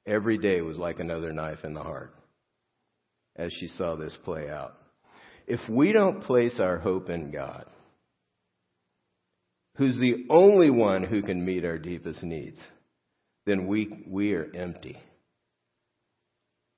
Every 0.06 0.38
day 0.38 0.60
was 0.62 0.78
like 0.78 0.98
another 0.98 1.32
knife 1.32 1.64
in 1.64 1.74
the 1.74 1.82
heart 1.82 2.14
as 3.36 3.52
she 3.58 3.68
saw 3.68 3.96
this 3.96 4.16
play 4.24 4.48
out. 4.48 4.76
If 5.46 5.60
we 5.68 5.92
don't 5.92 6.22
place 6.22 6.58
our 6.58 6.78
hope 6.78 7.10
in 7.10 7.30
God, 7.30 7.66
who's 9.76 9.98
the 9.98 10.26
only 10.30 10.70
one 10.70 11.02
who 11.02 11.22
can 11.22 11.44
meet 11.44 11.64
our 11.64 11.78
deepest 11.78 12.22
needs, 12.22 12.58
then 13.44 13.66
we, 13.66 14.04
we 14.06 14.32
are 14.34 14.50
empty 14.54 14.96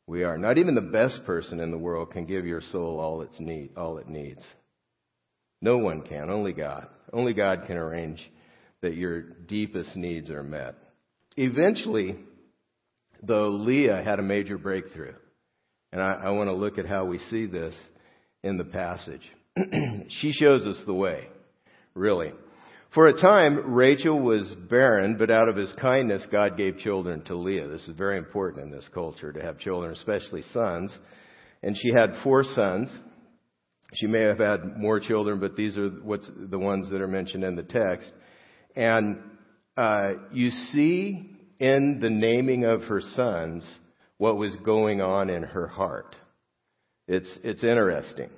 we 0.07 0.23
are. 0.23 0.39
Not 0.39 0.59
even 0.59 0.75
the 0.75 0.81
best 0.81 1.25
person 1.25 1.61
in 1.61 1.71
the 1.71 1.79
world 1.79 2.11
can 2.11 2.27
give 2.27 2.47
your 2.47 2.61
soul 2.61 3.01
all, 3.01 3.23
its 3.23 3.39
need, 3.41 3.71
all 3.77 3.99
it 3.99 4.09
needs. 4.09 4.43
No 5.61 5.79
one 5.79 6.03
can, 6.03 6.31
only 6.31 6.53
God. 6.53 6.87
Only 7.13 7.35
God 7.35 7.65
can 7.67 7.77
arrange 7.77 8.21
that 8.83 8.95
your 8.95 9.23
deepest 9.23 9.97
needs 9.97 10.31
are 10.31 10.43
met. 10.43 10.75
Eventually, 11.37 12.17
though, 13.23 13.49
Leah 13.49 14.03
had 14.05 14.19
a 14.19 14.23
major 14.23 14.59
breakthrough. 14.59 15.15
And 15.93 16.03
I, 16.03 16.13
I 16.25 16.31
want 16.31 16.49
to 16.49 16.55
look 16.55 16.79
at 16.79 16.87
how 16.87 17.05
we 17.05 17.19
see 17.31 17.47
this 17.47 17.75
in 18.43 18.59
the 18.59 18.65
passage. 18.65 19.23
she 20.21 20.33
shows 20.33 20.67
us 20.67 20.81
the 20.87 20.95
way, 20.95 21.29
really. 21.95 22.33
For 22.97 23.09
a 23.09 23.21
time, 23.21 23.75
Rachel 23.75 24.19
was 24.19 24.51
barren, 24.71 25.19
but 25.19 25.31
out 25.31 25.51
of 25.51 25.57
his 25.57 25.71
kindness, 25.79 26.23
God 26.33 26.57
gave 26.57 26.79
children 26.79 27.23
to 27.25 27.37
Leah. 27.37 27.69
This 27.69 27.87
is 27.89 27.95
very 27.95 28.17
important 28.17 28.65
in 28.65 28.71
this 28.71 28.89
culture 28.95 29.35
to 29.35 29.43
have 29.43 29.59
children, 29.59 29.93
especially 29.93 30.43
sons. 30.55 30.91
And 31.63 31.77
she 31.77 31.93
had 31.95 32.15
four 32.25 32.43
sons. 32.43 32.89
She 33.97 34.07
may 34.07 34.23
have 34.23 34.39
had 34.39 34.79
more 34.79 34.99
children, 34.99 35.41
but 35.41 35.57
these 35.57 35.77
are 35.77 35.91
what's 35.91 36.31
the 36.35 36.59
ones 36.59 36.89
that 36.89 37.03
are 37.03 37.07
mentioned 37.07 37.45
in 37.45 37.55
the 37.55 37.65
text. 37.65 38.11
And 38.75 39.23
uh, 39.77 40.13
you 40.33 40.49
see 40.49 41.37
in 41.61 41.99
the 42.01 42.09
naming 42.09 42.65
of 42.65 42.85
her 42.85 43.03
sons 43.03 43.63
what 44.17 44.39
was 44.39 44.57
going 44.65 45.03
on 45.03 45.29
in 45.29 45.43
her 45.43 45.67
heart. 45.67 46.17
It's 47.07 47.29
it's 47.45 47.63
interesting. 47.63 48.31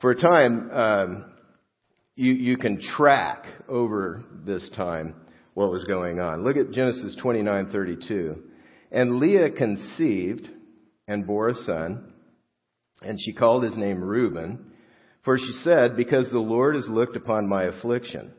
For 0.00 0.12
a 0.12 0.20
time, 0.20 0.70
um, 0.70 1.24
you, 2.18 2.32
you 2.32 2.56
can 2.56 2.80
track 2.96 3.44
over 3.68 4.24
this 4.44 4.68
time 4.74 5.14
what 5.54 5.70
was 5.70 5.84
going 5.84 6.18
on. 6.18 6.42
Look 6.42 6.56
at 6.56 6.72
Genesis 6.72 7.16
29:32. 7.22 8.40
And 8.90 9.20
Leah 9.20 9.52
conceived 9.52 10.48
and 11.06 11.26
bore 11.26 11.48
a 11.48 11.54
son, 11.54 12.12
and 13.02 13.20
she 13.20 13.32
called 13.32 13.62
his 13.62 13.76
name 13.76 14.02
Reuben, 14.02 14.72
for 15.24 15.38
she 15.38 15.52
said, 15.62 15.96
"Because 15.96 16.28
the 16.30 16.40
Lord 16.40 16.74
has 16.74 16.88
looked 16.88 17.14
upon 17.14 17.48
my 17.48 17.64
affliction, 17.64 18.32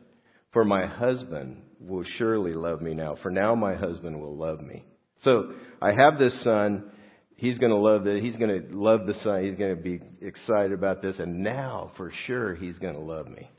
for 0.52 0.62
my 0.62 0.84
husband 0.84 1.62
will 1.80 2.04
surely 2.04 2.52
love 2.52 2.82
me 2.82 2.92
now, 2.92 3.14
for 3.22 3.30
now 3.30 3.54
my 3.54 3.76
husband 3.76 4.20
will 4.20 4.36
love 4.36 4.60
me." 4.60 4.84
So, 5.22 5.54
I 5.80 5.92
have 5.92 6.18
this 6.18 6.38
son, 6.44 6.90
he's 7.36 7.56
going 7.56 7.72
to 7.72 7.78
love 7.78 8.04
the, 8.04 8.20
he's 8.20 8.36
going 8.36 8.62
to 8.62 8.76
love 8.76 9.06
the 9.06 9.14
son. 9.14 9.44
He's 9.44 9.54
going 9.54 9.74
to 9.74 9.82
be 9.82 10.00
excited 10.20 10.72
about 10.72 11.00
this. 11.00 11.18
And 11.18 11.42
now, 11.42 11.92
for 11.96 12.12
sure, 12.26 12.54
he's 12.54 12.78
going 12.78 12.94
to 12.94 13.00
love 13.00 13.26
me. 13.26 13.50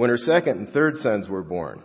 When 0.00 0.08
her 0.08 0.16
second 0.16 0.56
and 0.56 0.70
third 0.70 0.96
sons 0.96 1.28
were 1.28 1.42
born, 1.42 1.82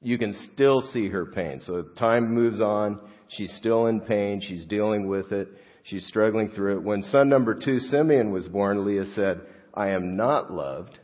you 0.00 0.16
can 0.16 0.34
still 0.54 0.80
see 0.90 1.08
her 1.08 1.26
pain. 1.26 1.60
So 1.60 1.82
time 1.98 2.32
moves 2.32 2.62
on. 2.62 2.98
She's 3.28 3.52
still 3.56 3.88
in 3.88 4.00
pain. 4.00 4.40
She's 4.40 4.64
dealing 4.64 5.06
with 5.06 5.32
it. 5.32 5.48
She's 5.82 6.06
struggling 6.06 6.48
through 6.48 6.78
it. 6.78 6.82
When 6.82 7.02
son 7.02 7.28
number 7.28 7.54
two, 7.54 7.78
Simeon, 7.78 8.32
was 8.32 8.48
born, 8.48 8.86
Leah 8.86 9.04
said, 9.14 9.42
I 9.74 9.88
am 9.88 10.16
not 10.16 10.50
loved, 10.50 10.98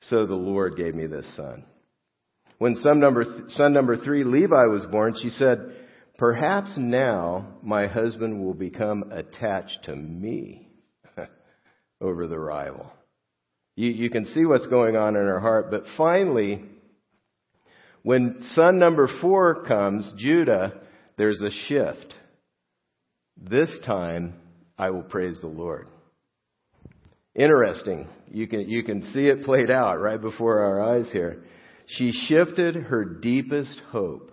so 0.00 0.26
the 0.26 0.34
Lord 0.34 0.76
gave 0.76 0.96
me 0.96 1.06
this 1.06 1.32
son. 1.36 1.64
When 2.58 2.74
son 2.74 2.98
number, 2.98 3.24
son 3.50 3.72
number 3.72 3.96
three, 3.96 4.24
Levi, 4.24 4.66
was 4.66 4.86
born, 4.86 5.14
she 5.22 5.30
said, 5.30 5.76
Perhaps 6.18 6.72
now 6.76 7.58
my 7.62 7.86
husband 7.86 8.44
will 8.44 8.54
become 8.54 9.12
attached 9.12 9.84
to 9.84 9.94
me 9.94 10.70
over 12.00 12.26
the 12.26 12.40
rival. 12.40 12.92
You, 13.76 13.90
you 13.90 14.10
can 14.10 14.26
see 14.26 14.44
what's 14.44 14.66
going 14.66 14.96
on 14.96 15.16
in 15.16 15.22
her 15.22 15.40
heart, 15.40 15.70
but 15.70 15.84
finally, 15.96 16.64
when 18.02 18.44
son 18.54 18.78
number 18.78 19.08
four 19.20 19.64
comes, 19.64 20.12
Judah, 20.16 20.80
there's 21.16 21.40
a 21.40 21.50
shift. 21.68 22.14
This 23.36 23.70
time, 23.86 24.34
I 24.78 24.90
will 24.90 25.02
praise 25.02 25.40
the 25.40 25.46
Lord. 25.48 25.88
Interesting. 27.34 28.08
You 28.30 28.46
can, 28.46 28.68
you 28.68 28.82
can 28.82 29.04
see 29.12 29.26
it 29.26 29.44
played 29.44 29.70
out 29.70 30.00
right 30.00 30.20
before 30.20 30.60
our 30.60 30.82
eyes 30.82 31.06
here. 31.12 31.44
She 31.86 32.12
shifted 32.28 32.74
her 32.74 33.04
deepest 33.04 33.80
hope 33.90 34.32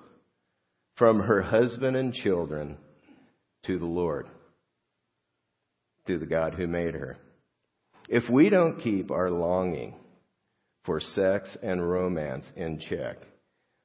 from 0.97 1.21
her 1.21 1.41
husband 1.41 1.95
and 1.95 2.13
children 2.13 2.77
to 3.65 3.79
the 3.79 3.85
Lord, 3.85 4.27
to 6.07 6.17
the 6.17 6.25
God 6.25 6.55
who 6.55 6.67
made 6.67 6.93
her. 6.93 7.17
If 8.09 8.27
we 8.27 8.49
don't 8.49 8.81
keep 8.81 9.11
our 9.11 9.29
longing 9.29 9.93
for 10.83 10.99
sex 10.99 11.47
and 11.61 11.87
romance 11.87 12.43
in 12.55 12.79
check, 12.79 13.17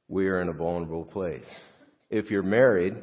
we 0.08 0.28
are 0.28 0.40
in 0.40 0.48
a 0.48 0.54
vulnerable 0.54 1.04
place. 1.04 1.44
If 2.08 2.30
you're 2.30 2.42
married 2.42 2.94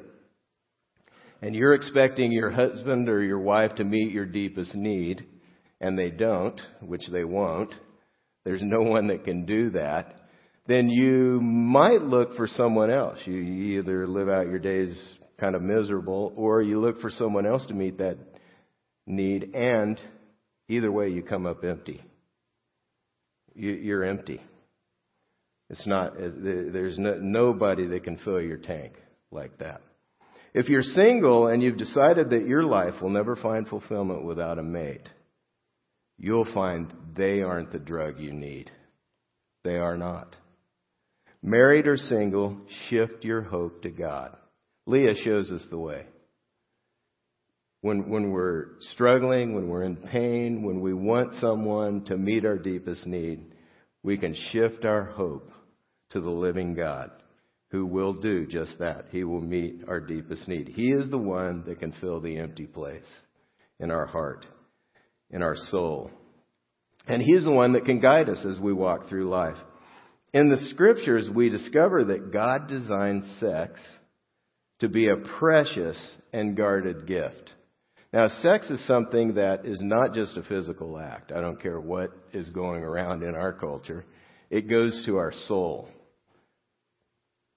and 1.43 1.55
you're 1.55 1.75
expecting 1.75 2.31
your 2.31 2.49
husband 2.49 3.07
or 3.07 3.23
your 3.23 3.39
wife 3.39 3.75
to 3.75 3.83
meet 3.83 4.11
your 4.11 4.25
deepest 4.25 4.73
need, 4.73 5.23
and 5.79 5.97
they 5.97 6.09
don't, 6.09 6.59
which 6.81 7.07
they 7.11 7.23
won't, 7.23 7.73
there's 8.43 8.63
no 8.63 8.81
one 8.81 9.07
that 9.07 9.23
can 9.23 9.45
do 9.45 9.69
that, 9.71 10.15
then 10.67 10.89
you 10.89 11.39
might 11.39 12.01
look 12.01 12.35
for 12.35 12.47
someone 12.47 12.91
else. 12.91 13.19
You, 13.25 13.35
either 13.35 14.07
live 14.07 14.27
out 14.27 14.47
your 14.47 14.59
days 14.59 14.99
kind 15.39 15.55
of 15.55 15.61
miserable 15.61 16.33
or 16.35 16.63
you 16.63 16.79
look 16.79 16.99
for 16.99 17.11
someone 17.11 17.45
else 17.45 17.63
to 17.67 17.75
meet 17.75 17.99
that 17.99 18.17
need, 19.05 19.51
and 19.53 20.01
either 20.71 20.91
way, 20.91 21.09
you 21.09 21.21
come 21.21 21.45
up 21.45 21.63
empty. 21.63 22.01
You, 23.53 23.71
you're 23.71 24.03
empty. 24.03 24.41
It's 25.69 25.85
not, 25.85 26.17
uh, 26.17 26.29
there's 26.35 26.97
no, 26.97 27.15
nobody 27.15 27.87
that 27.87 28.03
can 28.03 28.17
fill 28.17 28.41
your 28.41 28.57
tank 28.57 28.93
like 29.31 29.57
that. 29.59 29.81
If 30.53 30.67
you're 30.67 30.81
single 30.81 31.47
and 31.47 31.61
you've 31.61 31.77
decided 31.77 32.31
that 32.31 32.47
your 32.47 32.63
life 32.63 32.95
will 33.01 33.09
never 33.09 33.35
find 33.35 33.67
fulfillment 33.67 34.25
without 34.25 34.59
a 34.59 34.63
mate, 34.63 35.07
you'll 36.17 36.51
find 36.53 36.91
they 37.15 37.41
aren't 37.41 37.71
the 37.71 37.79
drug 37.79 38.19
you 38.19 38.33
need. 38.33 38.69
They 39.63 39.75
are 39.75 39.97
not. 39.97 40.35
Married 41.41 41.87
or 41.87 41.97
single, 41.97 42.57
shift 42.89 43.23
your 43.23 43.41
hope 43.41 43.81
to 43.83 43.89
God. 43.89 44.35
Leah 44.85 45.15
shows 45.23 45.51
us 45.51 45.65
the 45.69 45.77
way. 45.77 46.05
When, 47.81 48.09
when 48.09 48.31
we're 48.31 48.67
struggling, 48.79 49.55
when 49.55 49.67
we're 49.67 49.83
in 49.83 49.95
pain, 49.95 50.63
when 50.63 50.81
we 50.81 50.93
want 50.93 51.33
someone 51.39 52.05
to 52.05 52.17
meet 52.17 52.45
our 52.45 52.57
deepest 52.57 53.07
need, 53.07 53.53
we 54.03 54.17
can 54.17 54.35
shift 54.51 54.85
our 54.85 55.05
hope 55.05 55.51
to 56.11 56.21
the 56.21 56.29
living 56.29 56.75
God 56.75 57.11
who 57.71 57.85
will 57.85 58.13
do 58.13 58.45
just 58.45 58.77
that. 58.79 59.05
He 59.11 59.23
will 59.23 59.41
meet 59.41 59.81
our 59.87 59.99
deepest 59.99 60.47
need. 60.47 60.67
He 60.67 60.91
is 60.91 61.09
the 61.09 61.17
one 61.17 61.63
that 61.65 61.79
can 61.79 61.93
fill 62.01 62.19
the 62.19 62.37
empty 62.37 62.65
place 62.65 63.01
in 63.79 63.89
our 63.89 64.05
heart, 64.05 64.45
in 65.31 65.41
our 65.41 65.55
soul. 65.55 66.11
And 67.07 67.21
He's 67.21 67.43
the 67.43 67.51
one 67.51 67.73
that 67.73 67.85
can 67.85 67.99
guide 67.99 68.29
us 68.29 68.45
as 68.45 68.59
we 68.59 68.73
walk 68.73 69.09
through 69.09 69.29
life. 69.29 69.57
In 70.33 70.49
the 70.49 70.67
scriptures, 70.69 71.29
we 71.33 71.49
discover 71.49 72.05
that 72.05 72.31
God 72.31 72.67
designed 72.67 73.23
sex 73.39 73.79
to 74.79 74.89
be 74.89 75.07
a 75.07 75.17
precious 75.39 75.97
and 76.33 76.55
guarded 76.55 77.07
gift. 77.07 77.51
Now, 78.13 78.27
sex 78.41 78.69
is 78.69 78.85
something 78.87 79.35
that 79.35 79.65
is 79.65 79.79
not 79.81 80.13
just 80.13 80.35
a 80.35 80.43
physical 80.43 80.99
act. 80.99 81.31
I 81.31 81.39
don't 81.39 81.61
care 81.61 81.79
what 81.79 82.11
is 82.33 82.49
going 82.49 82.83
around 82.83 83.23
in 83.23 83.35
our 83.35 83.53
culture. 83.53 84.03
It 84.49 84.69
goes 84.69 85.03
to 85.05 85.15
our 85.15 85.31
soul. 85.47 85.87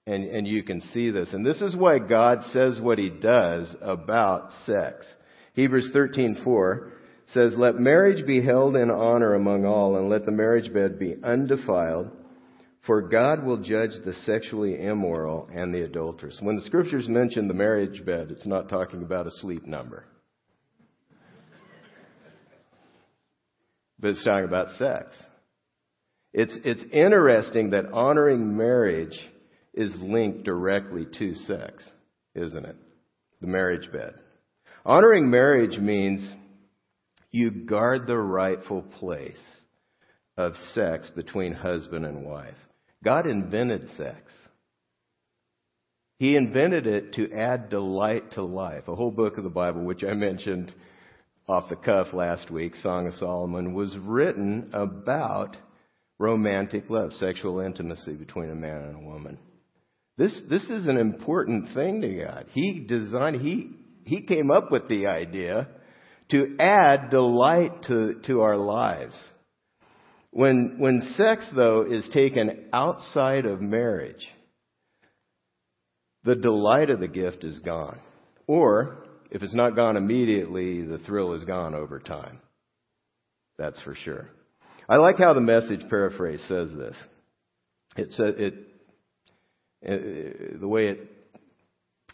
And, 0.07 0.23
and 0.23 0.47
you 0.47 0.63
can 0.63 0.79
see 0.93 1.09
this. 1.09 1.29
And 1.33 1.45
this 1.45 1.61
is 1.61 1.75
why 1.75 1.99
God 1.99 2.39
says 2.53 2.79
what 2.79 2.99
he 2.99 3.09
does 3.09 3.75
about 3.81 4.51
sex. 4.65 5.05
Hebrews 5.55 5.91
13:4 5.93 6.91
says, 7.33 7.55
"Let 7.57 7.75
marriage 7.75 8.25
be 8.25 8.41
held 8.41 8.75
in 8.75 8.91
honor 8.91 9.33
among 9.33 9.65
all, 9.65 9.97
and 9.97 10.09
let 10.09 10.25
the 10.25 10.31
marriage 10.31 10.71
bed 10.71 10.99
be 10.99 11.15
undefiled." 11.23 12.11
For 12.81 13.01
God 13.01 13.43
will 13.43 13.57
judge 13.57 13.93
the 14.05 14.13
sexually 14.25 14.79
immoral 14.79 15.49
and 15.51 15.73
the 15.73 15.81
adulterous. 15.81 16.39
When 16.39 16.55
the 16.55 16.61
scriptures 16.61 17.09
mention 17.09 17.47
the 17.47 17.55
marriage 17.55 18.05
bed, 18.05 18.29
it's 18.29 18.45
not 18.45 18.69
talking 18.69 19.01
about 19.01 19.25
a 19.25 19.31
sleep 19.31 19.65
number. 19.65 20.05
But 23.99 24.11
it's 24.11 24.23
talking 24.23 24.45
about 24.45 24.77
sex. 24.77 25.15
It's, 26.33 26.57
it's 26.63 26.83
interesting 26.91 27.69
that 27.69 27.93
honoring 27.93 28.57
marriage 28.57 29.17
is 29.73 29.91
linked 29.97 30.43
directly 30.43 31.05
to 31.17 31.33
sex, 31.33 31.83
isn't 32.33 32.65
it? 32.65 32.75
The 33.41 33.47
marriage 33.47 33.91
bed. 33.91 34.15
Honoring 34.85 35.29
marriage 35.29 35.77
means 35.77 36.29
you 37.31 37.51
guard 37.51 38.07
the 38.07 38.17
rightful 38.17 38.81
place 38.81 39.37
of 40.37 40.53
sex 40.73 41.09
between 41.15 41.53
husband 41.53 42.05
and 42.05 42.25
wife. 42.25 42.55
God 43.03 43.27
invented 43.27 43.89
sex. 43.97 44.31
He 46.17 46.35
invented 46.35 46.87
it 46.87 47.13
to 47.13 47.31
add 47.33 47.69
delight 47.69 48.31
to 48.31 48.43
life. 48.43 48.87
A 48.87 48.95
whole 48.95 49.11
book 49.11 49.37
of 49.37 49.43
the 49.43 49.49
Bible, 49.49 49.83
which 49.83 50.03
I 50.03 50.13
mentioned 50.13 50.73
off 51.47 51.69
the 51.69 51.75
cuff 51.75 52.07
last 52.13 52.49
week, 52.49 52.75
Song 52.77 53.07
of 53.07 53.13
Solomon, 53.15 53.73
was 53.73 53.95
written 53.97 54.71
about 54.73 55.55
romantic 56.17 56.89
love, 56.89 57.13
sexual 57.13 57.59
intimacy 57.59 58.13
between 58.13 58.49
a 58.49 58.55
man 58.55 58.81
and 58.83 58.95
a 58.95 59.07
woman. 59.07 59.37
This, 60.17 60.33
this 60.49 60.63
is 60.69 60.87
an 60.87 60.97
important 60.97 61.73
thing 61.73 62.01
to 62.01 62.23
God. 62.23 62.45
He 62.53 62.85
designed, 62.87 63.41
he, 63.41 63.71
he 64.05 64.21
came 64.23 64.49
up 64.49 64.71
with 64.71 64.87
the 64.87 65.07
idea 65.07 65.67
to 66.31 66.55
add 66.59 67.09
delight 67.09 67.83
to, 67.83 68.15
to 68.25 68.41
our 68.41 68.57
lives. 68.57 69.15
When, 70.31 70.77
when 70.79 71.13
sex, 71.15 71.45
though, 71.55 71.83
is 71.83 72.07
taken 72.11 72.69
outside 72.73 73.45
of 73.45 73.61
marriage, 73.61 74.25
the 76.23 76.35
delight 76.35 76.89
of 76.89 76.99
the 76.99 77.07
gift 77.07 77.43
is 77.43 77.59
gone. 77.59 77.99
Or, 78.47 79.04
if 79.31 79.43
it's 79.43 79.53
not 79.53 79.75
gone 79.75 79.97
immediately, 79.97 80.81
the 80.81 80.99
thrill 80.99 81.33
is 81.33 81.43
gone 81.43 81.75
over 81.75 81.99
time. 81.99 82.39
That's 83.57 83.81
for 83.81 83.95
sure. 83.95 84.29
I 84.87 84.97
like 84.97 85.17
how 85.17 85.33
the 85.33 85.41
message 85.41 85.81
paraphrase 85.89 86.41
says 86.47 86.69
this. 86.77 86.95
It 87.97 88.11
says 88.13 88.33
it, 88.37 88.53
it 89.81 90.59
the 90.59 90.67
way 90.67 90.87
it 90.89 91.11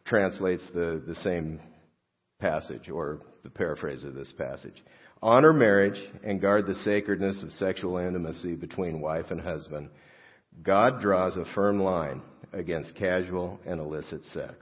translates 0.06 0.64
the, 0.74 1.02
the 1.06 1.16
same 1.16 1.60
passage 2.40 2.90
or 2.90 3.20
the 3.44 3.50
paraphrase 3.50 4.04
of 4.04 4.14
this 4.14 4.32
passage. 4.38 4.82
Honor 5.22 5.54
marriage 5.54 6.00
and 6.24 6.42
guard 6.42 6.66
the 6.66 6.76
sacredness 6.76 7.42
of 7.44 7.52
sexual 7.54 7.98
intimacy 7.98 8.56
between 8.56 9.02
wife 9.02 9.28
and 9.30 9.40
husband. 9.40 9.90
God 10.64 11.02
draws 11.02 11.38
a 11.38 11.46
firm 11.54 11.80
line 11.82 12.22
against 12.54 12.96
casual 12.96 13.60
and 13.66 13.80
illicit 13.80 14.22
sex. 14.34 14.56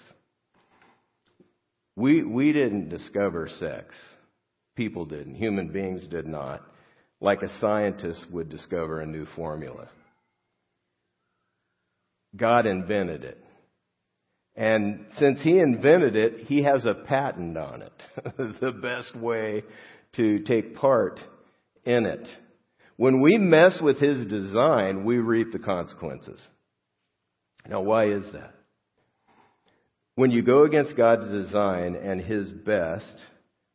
We, 1.99 2.23
we 2.23 2.53
didn't 2.53 2.87
discover 2.87 3.49
sex. 3.59 3.93
People 4.77 5.05
didn't. 5.05 5.35
Human 5.35 5.67
beings 5.67 6.07
did 6.07 6.25
not. 6.25 6.61
Like 7.19 7.41
a 7.41 7.59
scientist 7.59 8.25
would 8.31 8.47
discover 8.47 9.01
a 9.01 9.05
new 9.05 9.25
formula. 9.35 9.89
God 12.37 12.65
invented 12.65 13.25
it. 13.25 13.43
And 14.55 15.07
since 15.17 15.41
he 15.41 15.59
invented 15.59 16.15
it, 16.15 16.45
he 16.47 16.63
has 16.63 16.85
a 16.85 16.93
patent 16.93 17.57
on 17.57 17.81
it. 17.81 17.91
the 18.61 18.71
best 18.71 19.13
way 19.17 19.63
to 20.15 20.39
take 20.43 20.75
part 20.77 21.19
in 21.83 22.05
it. 22.05 22.29
When 22.95 23.21
we 23.21 23.37
mess 23.37 23.77
with 23.81 23.99
his 23.99 24.25
design, 24.27 25.03
we 25.03 25.17
reap 25.17 25.51
the 25.51 25.59
consequences. 25.59 26.39
Now, 27.67 27.81
why 27.81 28.05
is 28.05 28.23
that? 28.31 28.53
When 30.19 30.31
you 30.31 30.41
go 30.41 30.65
against 30.65 30.97
God's 30.97 31.31
design 31.31 31.95
and 31.95 32.19
His 32.19 32.51
best, 32.51 33.17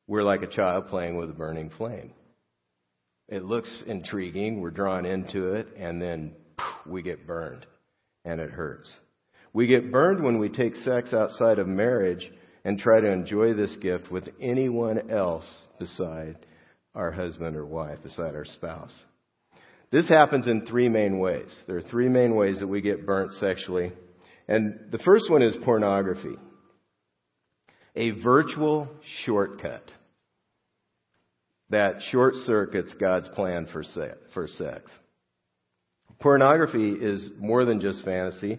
we're 0.06 0.22
like 0.22 0.42
a 0.42 0.46
child 0.46 0.88
playing 0.88 1.16
with 1.16 1.30
a 1.30 1.32
burning 1.32 1.70
flame. 1.78 2.12
It 3.30 3.42
looks 3.42 3.82
intriguing, 3.86 4.60
we're 4.60 4.70
drawn 4.70 5.06
into 5.06 5.54
it, 5.54 5.68
and 5.74 6.02
then 6.02 6.34
we 6.84 7.00
get 7.00 7.26
burned, 7.26 7.64
and 8.26 8.42
it 8.42 8.50
hurts. 8.50 8.90
We 9.54 9.66
get 9.66 9.90
burned 9.90 10.22
when 10.22 10.38
we 10.38 10.50
take 10.50 10.76
sex 10.84 11.14
outside 11.14 11.58
of 11.58 11.66
marriage 11.66 12.30
and 12.62 12.78
try 12.78 13.00
to 13.00 13.10
enjoy 13.10 13.54
this 13.54 13.74
gift 13.76 14.10
with 14.10 14.28
anyone 14.38 15.10
else 15.10 15.50
beside 15.78 16.36
our 16.94 17.10
husband 17.10 17.56
or 17.56 17.64
wife, 17.64 18.02
beside 18.02 18.34
our 18.34 18.44
spouse. 18.44 18.92
This 19.90 20.10
happens 20.10 20.46
in 20.46 20.66
three 20.66 20.90
main 20.90 21.18
ways. 21.20 21.48
There 21.66 21.78
are 21.78 21.88
three 21.90 22.10
main 22.10 22.36
ways 22.36 22.60
that 22.60 22.66
we 22.66 22.82
get 22.82 23.06
burnt 23.06 23.32
sexually. 23.32 23.94
And 24.48 24.90
the 24.90 24.98
first 24.98 25.30
one 25.30 25.42
is 25.42 25.56
pornography. 25.64 26.36
A 27.96 28.10
virtual 28.22 28.88
shortcut 29.24 29.90
that 31.70 31.96
short 32.10 32.34
circuits 32.36 32.92
God's 33.00 33.28
plan 33.30 33.66
for 33.72 33.82
sex. 33.82 34.90
Pornography 36.20 36.92
is 36.92 37.30
more 37.38 37.64
than 37.64 37.80
just 37.80 38.04
fantasy. 38.04 38.58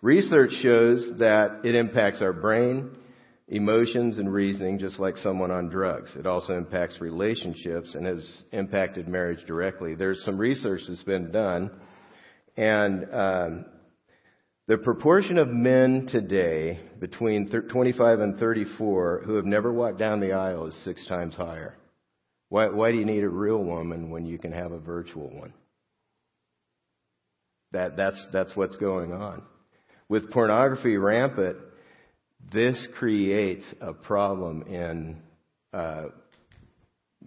Research 0.00 0.52
shows 0.62 1.12
that 1.18 1.60
it 1.64 1.74
impacts 1.74 2.22
our 2.22 2.32
brain, 2.32 2.90
emotions, 3.48 4.18
and 4.18 4.32
reasoning 4.32 4.78
just 4.78 4.98
like 4.98 5.16
someone 5.18 5.50
on 5.50 5.68
drugs. 5.68 6.10
It 6.16 6.26
also 6.26 6.56
impacts 6.56 7.00
relationships 7.00 7.94
and 7.94 8.06
has 8.06 8.42
impacted 8.52 9.08
marriage 9.08 9.44
directly. 9.46 9.94
There's 9.94 10.24
some 10.24 10.38
research 10.38 10.82
that's 10.88 11.02
been 11.02 11.30
done, 11.32 11.70
and 12.56 13.06
um, 13.12 13.64
the 14.66 14.78
proportion 14.78 15.36
of 15.36 15.48
men 15.48 16.08
today 16.10 16.80
between 16.98 17.50
25 17.50 18.20
and 18.20 18.38
34 18.38 19.22
who 19.26 19.34
have 19.34 19.44
never 19.44 19.70
walked 19.70 19.98
down 19.98 20.20
the 20.20 20.32
aisle 20.32 20.66
is 20.66 20.84
six 20.84 21.06
times 21.06 21.34
higher. 21.34 21.76
Why, 22.48 22.68
why 22.68 22.92
do 22.92 22.98
you 22.98 23.04
need 23.04 23.24
a 23.24 23.28
real 23.28 23.62
woman 23.62 24.10
when 24.10 24.24
you 24.24 24.38
can 24.38 24.52
have 24.52 24.72
a 24.72 24.78
virtual 24.78 25.28
one? 25.28 25.52
That, 27.72 27.96
that's, 27.96 28.26
that's 28.32 28.56
what's 28.56 28.76
going 28.76 29.12
on. 29.12 29.42
With 30.08 30.30
pornography 30.30 30.96
rampant, 30.96 31.56
this 32.52 32.86
creates 32.98 33.64
a 33.80 33.92
problem 33.92 34.62
in 34.62 35.16
uh, 35.72 36.06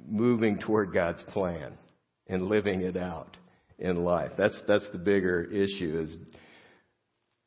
moving 0.07 0.59
toward 0.59 0.93
God's 0.93 1.23
plan 1.23 1.77
and 2.27 2.47
living 2.47 2.81
it 2.81 2.97
out 2.97 3.35
in 3.77 4.03
life. 4.03 4.31
That's, 4.37 4.59
that's 4.67 4.89
the 4.91 4.97
bigger 4.97 5.43
issue 5.43 6.01
is 6.03 6.17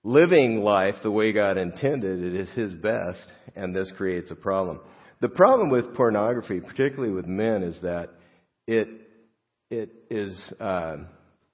living 0.03 0.61
life 0.61 0.95
the 1.03 1.11
way 1.11 1.33
God 1.33 1.59
intended 1.59 2.23
it 2.23 2.35
is 2.35 2.51
His 2.51 2.75
best, 2.75 3.27
and 3.55 3.75
this 3.75 3.93
creates 3.97 4.31
a 4.31 4.37
problem. 4.37 4.81
The 5.21 5.29
problem 5.29 5.71
with 5.71 5.95
pornography, 5.95 6.61
particularly 6.61 7.13
with 7.13 7.27
men, 7.27 7.63
is 7.63 7.81
that 7.83 8.11
it 8.67 8.89
it 9.71 9.91
is 10.11 10.53
uh, 10.59 10.97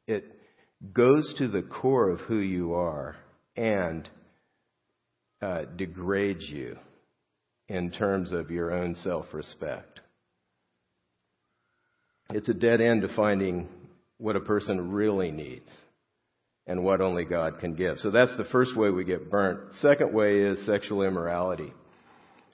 it 0.07 0.25
goes 0.93 1.35
to 1.39 1.49
the 1.49 1.63
core 1.63 2.11
of 2.11 2.21
who 2.21 2.39
you 2.39 2.75
are 2.75 3.17
and 3.57 4.09
uh, 5.43 5.63
degrades 5.77 6.47
you 6.49 6.77
in 7.69 7.91
terms 7.91 8.33
of 8.33 8.51
your 8.51 8.73
own 8.73 8.95
self-respect. 8.97 10.01
It's 12.31 12.49
a 12.49 12.55
dead 12.55 12.81
end 12.81 13.03
to 13.03 13.15
finding 13.15 13.69
what 14.19 14.37
a 14.37 14.41
person 14.41 14.93
really 14.93 15.31
needs 15.31 15.69
and 16.67 16.83
what 16.83 17.01
only 17.01 17.25
God 17.25 17.59
can 17.61 17.75
give. 17.75 17.99
So 17.99 18.11
that's 18.11 18.37
the 18.37 18.45
first 18.47 18.77
way 18.77 18.91
we 18.91 19.05
get 19.05 19.31
burnt. 19.31 19.75
Second 19.81 20.13
way 20.13 20.41
is 20.41 20.65
sexual 20.67 21.03
immorality 21.03 21.73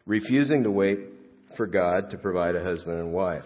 refusing 0.07 0.65
to 0.65 0.71
wait 0.71 0.99
for 1.57 1.67
God 1.67 2.11
to 2.11 2.19
provide 2.19 2.57
a 2.57 2.63
husband 2.65 2.99
and 2.99 3.13
wife. 3.13 3.45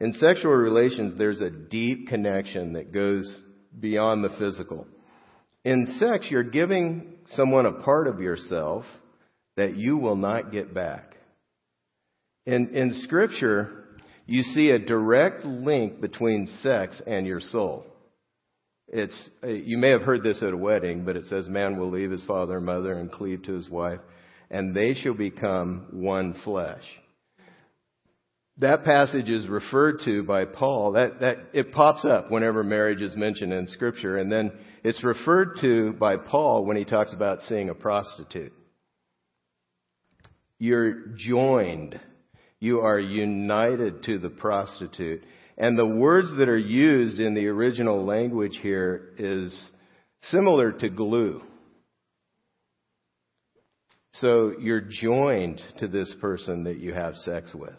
In 0.00 0.14
sexual 0.14 0.52
relations, 0.52 1.18
there's 1.18 1.40
a 1.40 1.50
deep 1.50 2.08
connection 2.08 2.74
that 2.74 2.92
goes 2.92 3.42
beyond 3.78 4.24
the 4.24 4.36
physical. 4.38 4.86
In 5.64 5.96
sex, 5.98 6.26
you're 6.30 6.44
giving 6.44 7.14
someone 7.34 7.66
a 7.66 7.82
part 7.82 8.06
of 8.06 8.20
yourself 8.20 8.84
that 9.56 9.76
you 9.76 9.96
will 9.96 10.16
not 10.16 10.52
get 10.52 10.72
back. 10.72 11.16
In, 12.46 12.74
in 12.74 13.00
scripture, 13.02 13.84
you 14.24 14.42
see 14.42 14.70
a 14.70 14.78
direct 14.78 15.44
link 15.44 16.00
between 16.00 16.48
sex 16.62 17.00
and 17.06 17.26
your 17.26 17.40
soul. 17.40 17.84
It's, 18.90 19.30
uh, 19.42 19.48
you 19.48 19.76
may 19.76 19.90
have 19.90 20.02
heard 20.02 20.22
this 20.22 20.42
at 20.42 20.52
a 20.52 20.56
wedding, 20.56 21.04
but 21.04 21.16
it 21.16 21.26
says, 21.26 21.48
man 21.48 21.78
will 21.78 21.90
leave 21.90 22.10
his 22.10 22.24
father 22.24 22.56
and 22.56 22.66
mother 22.66 22.94
and 22.94 23.10
cleave 23.10 23.42
to 23.44 23.52
his 23.52 23.68
wife 23.68 24.00
and 24.50 24.74
they 24.74 24.94
shall 24.94 25.14
become 25.14 25.86
one 25.92 26.34
flesh. 26.44 26.82
That 28.58 28.84
passage 28.84 29.28
is 29.28 29.46
referred 29.46 30.00
to 30.04 30.24
by 30.24 30.44
Paul. 30.44 30.92
That, 30.92 31.20
that, 31.20 31.36
it 31.52 31.72
pops 31.72 32.04
up 32.04 32.30
whenever 32.30 32.64
marriage 32.64 33.02
is 33.02 33.14
mentioned 33.14 33.52
in 33.52 33.68
scripture. 33.68 34.16
And 34.16 34.32
then 34.32 34.50
it's 34.82 35.04
referred 35.04 35.58
to 35.60 35.92
by 35.92 36.16
Paul 36.16 36.64
when 36.64 36.76
he 36.76 36.84
talks 36.84 37.12
about 37.12 37.40
seeing 37.48 37.68
a 37.68 37.74
prostitute. 37.74 38.52
You're 40.58 41.14
joined. 41.16 42.00
You 42.58 42.80
are 42.80 42.98
united 42.98 44.02
to 44.04 44.18
the 44.18 44.30
prostitute. 44.30 45.22
And 45.58 45.76
the 45.76 45.86
words 45.86 46.30
that 46.38 46.48
are 46.48 46.56
used 46.56 47.18
in 47.18 47.34
the 47.34 47.48
original 47.48 48.04
language 48.04 48.56
here 48.62 49.10
is 49.18 49.70
similar 50.30 50.70
to 50.70 50.88
glue. 50.88 51.42
So 54.14 54.54
you're 54.60 54.80
joined 54.88 55.60
to 55.78 55.88
this 55.88 56.14
person 56.20 56.64
that 56.64 56.78
you 56.78 56.94
have 56.94 57.16
sex 57.16 57.52
with 57.54 57.74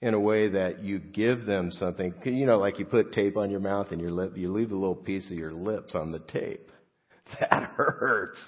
in 0.00 0.14
a 0.14 0.20
way 0.20 0.48
that 0.48 0.82
you 0.82 0.98
give 0.98 1.46
them 1.46 1.70
something. 1.70 2.12
You 2.24 2.46
know, 2.46 2.58
like 2.58 2.80
you 2.80 2.86
put 2.86 3.12
tape 3.12 3.36
on 3.36 3.50
your 3.50 3.60
mouth 3.60 3.92
and 3.92 4.00
your 4.00 4.10
lip, 4.10 4.36
you 4.36 4.50
leave 4.50 4.72
a 4.72 4.76
little 4.76 4.96
piece 4.96 5.30
of 5.30 5.36
your 5.36 5.52
lips 5.52 5.94
on 5.94 6.12
the 6.12 6.18
tape. 6.18 6.68
That 7.40 7.70
hurts. 7.76 8.40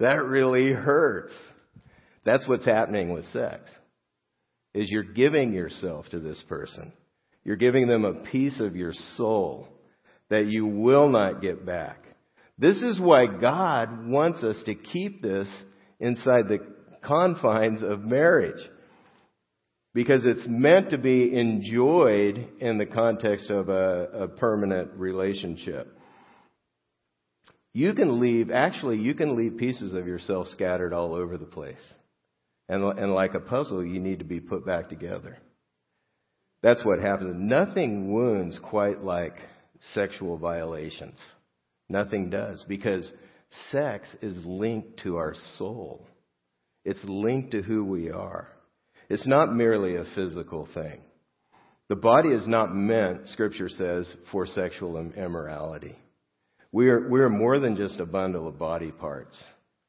That 0.00 0.24
really 0.24 0.72
hurts. 0.72 1.34
That's 2.24 2.48
what's 2.48 2.64
happening 2.64 3.12
with 3.12 3.26
sex. 3.26 3.62
Is 4.74 4.90
you're 4.90 5.04
giving 5.04 5.52
yourself 5.52 6.06
to 6.10 6.18
this 6.18 6.42
person. 6.48 6.92
You're 7.46 7.54
giving 7.54 7.86
them 7.86 8.04
a 8.04 8.12
piece 8.12 8.58
of 8.58 8.74
your 8.74 8.92
soul 8.92 9.68
that 10.30 10.48
you 10.48 10.66
will 10.66 11.08
not 11.08 11.40
get 11.40 11.64
back. 11.64 12.02
This 12.58 12.78
is 12.78 13.00
why 13.00 13.26
God 13.26 14.08
wants 14.08 14.42
us 14.42 14.60
to 14.66 14.74
keep 14.74 15.22
this 15.22 15.46
inside 16.00 16.48
the 16.48 16.58
confines 17.04 17.84
of 17.84 18.00
marriage. 18.00 18.60
Because 19.94 20.22
it's 20.24 20.44
meant 20.48 20.90
to 20.90 20.98
be 20.98 21.38
enjoyed 21.38 22.48
in 22.58 22.78
the 22.78 22.84
context 22.84 23.48
of 23.48 23.68
a, 23.68 24.24
a 24.24 24.28
permanent 24.28 24.94
relationship. 24.96 25.96
You 27.74 27.94
can 27.94 28.18
leave, 28.18 28.50
actually, 28.50 28.98
you 28.98 29.14
can 29.14 29.36
leave 29.36 29.56
pieces 29.56 29.92
of 29.92 30.08
yourself 30.08 30.48
scattered 30.48 30.92
all 30.92 31.14
over 31.14 31.38
the 31.38 31.44
place. 31.44 31.76
And, 32.68 32.82
and 32.98 33.14
like 33.14 33.34
a 33.34 33.40
puzzle, 33.40 33.86
you 33.86 34.00
need 34.00 34.18
to 34.18 34.24
be 34.24 34.40
put 34.40 34.66
back 34.66 34.88
together. 34.88 35.38
That's 36.66 36.84
what 36.84 36.98
happens. 36.98 37.36
Nothing 37.36 38.12
wounds 38.12 38.58
quite 38.60 39.04
like 39.04 39.34
sexual 39.94 40.36
violations. 40.36 41.14
Nothing 41.88 42.28
does 42.28 42.64
because 42.66 43.08
sex 43.70 44.08
is 44.20 44.44
linked 44.44 44.98
to 45.04 45.16
our 45.16 45.34
soul. 45.58 46.04
It's 46.84 47.04
linked 47.04 47.52
to 47.52 47.62
who 47.62 47.84
we 47.84 48.10
are. 48.10 48.48
It's 49.08 49.28
not 49.28 49.54
merely 49.54 49.94
a 49.94 50.06
physical 50.16 50.68
thing. 50.74 51.02
The 51.88 51.94
body 51.94 52.30
is 52.30 52.48
not 52.48 52.74
meant, 52.74 53.28
scripture 53.28 53.68
says, 53.68 54.12
for 54.32 54.44
sexual 54.44 54.98
immorality. 54.98 55.94
We 56.72 56.88
are, 56.88 57.08
we 57.08 57.20
are 57.20 57.30
more 57.30 57.60
than 57.60 57.76
just 57.76 58.00
a 58.00 58.06
bundle 58.06 58.48
of 58.48 58.58
body 58.58 58.90
parts 58.90 59.36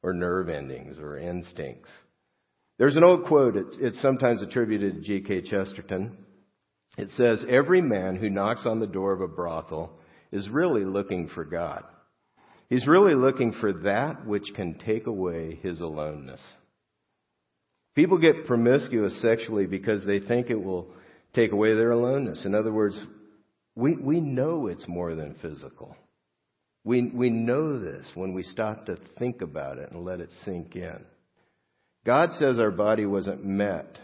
or 0.04 0.14
nerve 0.14 0.48
endings 0.48 1.00
or 1.00 1.18
instincts. 1.18 1.90
There's 2.78 2.98
an 2.98 3.04
old 3.04 3.26
quote, 3.26 3.56
it's 3.82 4.00
sometimes 4.00 4.44
attributed 4.44 4.94
to 4.94 5.02
G.K. 5.02 5.50
Chesterton. 5.50 6.26
It 6.98 7.10
says, 7.16 7.46
Every 7.48 7.82
man 7.82 8.16
who 8.16 8.30
knocks 8.30 8.66
on 8.66 8.80
the 8.80 8.88
door 8.88 9.14
of 9.14 9.22
a 9.22 9.28
brothel 9.28 9.92
is 10.32 10.50
really 10.50 10.84
looking 10.84 11.30
for 11.30 11.46
God. 11.46 11.84
He's 12.70 12.88
really 12.88 13.16
looking 13.16 13.54
for 13.54 13.72
that 13.72 14.26
which 14.26 14.52
can 14.56 14.78
take 14.80 15.08
away 15.08 15.60
his 15.62 15.80
aloneness. 15.80 16.42
People 17.96 18.18
get 18.18 18.46
promiscuous 18.46 19.22
sexually 19.22 19.68
because 19.68 20.06
they 20.06 20.20
think 20.20 20.50
it 20.50 20.62
will 20.62 20.88
take 21.34 21.52
away 21.52 21.74
their 21.76 21.92
aloneness. 21.92 22.46
In 22.46 22.54
other 22.54 22.74
words, 22.74 23.02
we, 23.76 23.96
we 23.96 24.20
know 24.20 24.68
it's 24.68 24.88
more 24.88 25.16
than 25.16 25.36
physical. 25.42 25.96
We, 26.84 27.12
we 27.14 27.30
know 27.30 27.80
this 27.80 28.06
when 28.16 28.34
we 28.34 28.44
stop 28.44 28.86
to 28.88 28.98
think 29.18 29.42
about 29.42 29.78
it 29.78 29.92
and 29.92 30.04
let 30.04 30.20
it 30.20 30.30
sink 30.46 30.76
in. 30.76 31.06
God 32.06 32.34
says 32.34 32.60
our 32.60 32.72
body 32.72 33.06
wasn't 33.06 33.46
met 33.46 33.98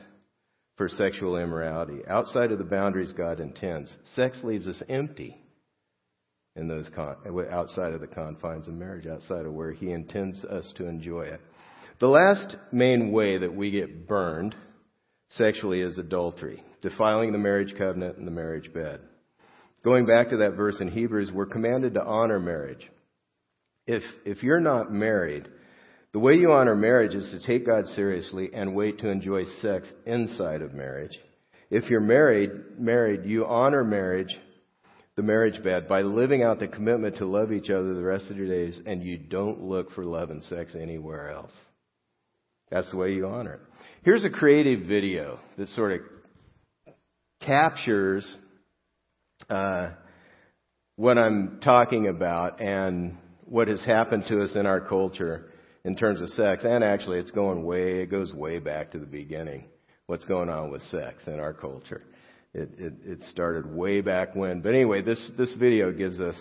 for 0.78 0.88
sexual 0.88 1.38
immorality. 1.38 2.00
Outside 2.08 2.52
of 2.52 2.58
the 2.58 2.64
boundaries 2.64 3.14
God 3.16 3.40
intends, 3.40 3.94
sex 4.16 4.38
leaves 4.44 4.68
us 4.68 4.82
empty 4.90 5.38
in 6.56 6.68
those 6.68 6.90
con- 6.96 7.18
outside 7.52 7.94
of 7.94 8.02
the 8.02 8.08
confines 8.08 8.68
of 8.68 8.74
marriage, 8.74 9.08
outside 9.08 9.46
of 9.46 9.54
where 9.54 9.72
He 9.72 9.92
intends 9.92 10.44
us 10.46 10.72
to 10.78 10.88
enjoy 10.88 11.24
it. 11.24 11.42
The 12.00 12.08
last 12.08 12.56
main 12.72 13.12
way 13.12 13.38
that 13.38 13.56
we 13.56 13.72
get 13.72 14.08
burned 14.08 14.56
sexually 15.30 15.82
is 15.82 15.98
adultery, 15.98 16.64
defiling 16.82 17.32
the 17.32 17.38
marriage 17.38 17.74
covenant 17.78 18.18
and 18.18 18.28
the 18.28 18.32
marriage 18.32 18.72
bed. 18.74 19.00
Going 19.84 20.06
back 20.06 20.30
to 20.30 20.38
that 20.38 20.56
verse 20.56 20.80
in 20.80 20.90
Hebrews, 20.90 21.32
we're 21.32 21.46
commanded 21.46 21.96
to 21.96 22.04
honor 22.04 22.40
marriage. 22.40 22.90
If, 23.86 24.04
if 24.26 24.44
you're 24.44 24.62
not 24.62 24.94
married, 24.94 25.48
the 26.14 26.20
way 26.20 26.36
you 26.36 26.52
honor 26.52 26.76
marriage 26.76 27.16
is 27.16 27.30
to 27.32 27.46
take 27.46 27.66
God 27.66 27.88
seriously 27.96 28.52
and 28.54 28.76
wait 28.76 29.00
to 29.00 29.10
enjoy 29.10 29.46
sex 29.62 29.88
inside 30.06 30.62
of 30.62 30.74
marriage. 30.74 31.18
If 31.72 31.90
you're 31.90 32.02
married, 32.02 32.52
married, 32.78 33.26
you 33.26 33.46
honor 33.46 33.84
marriage, 33.84 34.30
the 35.16 35.24
marriage 35.24 35.64
bed, 35.64 35.88
by 35.88 36.02
living 36.04 36.44
out 36.44 36.60
the 36.60 36.68
commitment 36.68 37.18
to 37.18 37.26
love 37.26 37.52
each 37.52 37.72
other 37.72 37.96
the 37.96 38.04
rest 38.04 38.30
of 38.30 38.38
your 38.38 38.48
days, 38.48 38.80
and 38.86 39.04
you 39.04 39.18
don't 39.18 39.64
look 39.64 39.92
for 39.94 40.06
love 40.06 40.30
and 40.30 40.44
sex 40.44 40.76
anywhere 40.80 41.32
else. 41.32 41.52
That's 42.70 42.90
the 42.92 42.98
way 42.98 43.14
you 43.14 43.26
honor 43.26 43.54
it. 43.56 43.62
Here's 44.04 44.24
a 44.24 44.30
creative 44.30 44.86
video 44.86 45.40
that 45.58 45.68
sort 45.70 45.94
of 45.94 46.94
captures 47.42 48.38
uh, 49.50 49.90
what 50.96 51.18
I'm 51.18 51.60
talking 51.64 52.08
about 52.08 52.62
and 52.62 53.18
what 53.46 53.68
has 53.68 53.84
happened 53.84 54.26
to 54.28 54.44
us 54.44 54.56
in 54.56 54.68
our 54.68 54.82
culture 54.82 55.50
in 55.86 55.96
terms 55.96 56.22
of 56.22 56.30
sex. 56.30 56.64
And 56.64 56.84
actually, 56.84 57.20
it's 57.20 57.32
going 57.32 57.64
way, 57.64 58.02
it 58.02 58.12
goes 58.12 58.34
way 58.34 58.60
back 58.60 58.92
to 58.92 59.00
the 59.00 59.06
beginning. 59.06 59.66
What's 60.08 60.26
going 60.26 60.50
on 60.50 60.72
with 60.72 60.82
sex 60.84 61.24
in 61.28 61.40
our 61.40 61.54
culture? 61.54 62.04
It, 62.54 62.70
it, 62.78 62.94
it 63.04 63.20
started 63.32 63.66
way 63.66 64.02
back 64.02 64.36
when. 64.36 64.62
But 64.62 64.76
anyway, 64.76 65.02
this, 65.02 65.32
this 65.38 65.54
video 65.56 65.92
gives 65.92 66.20
us 66.20 66.36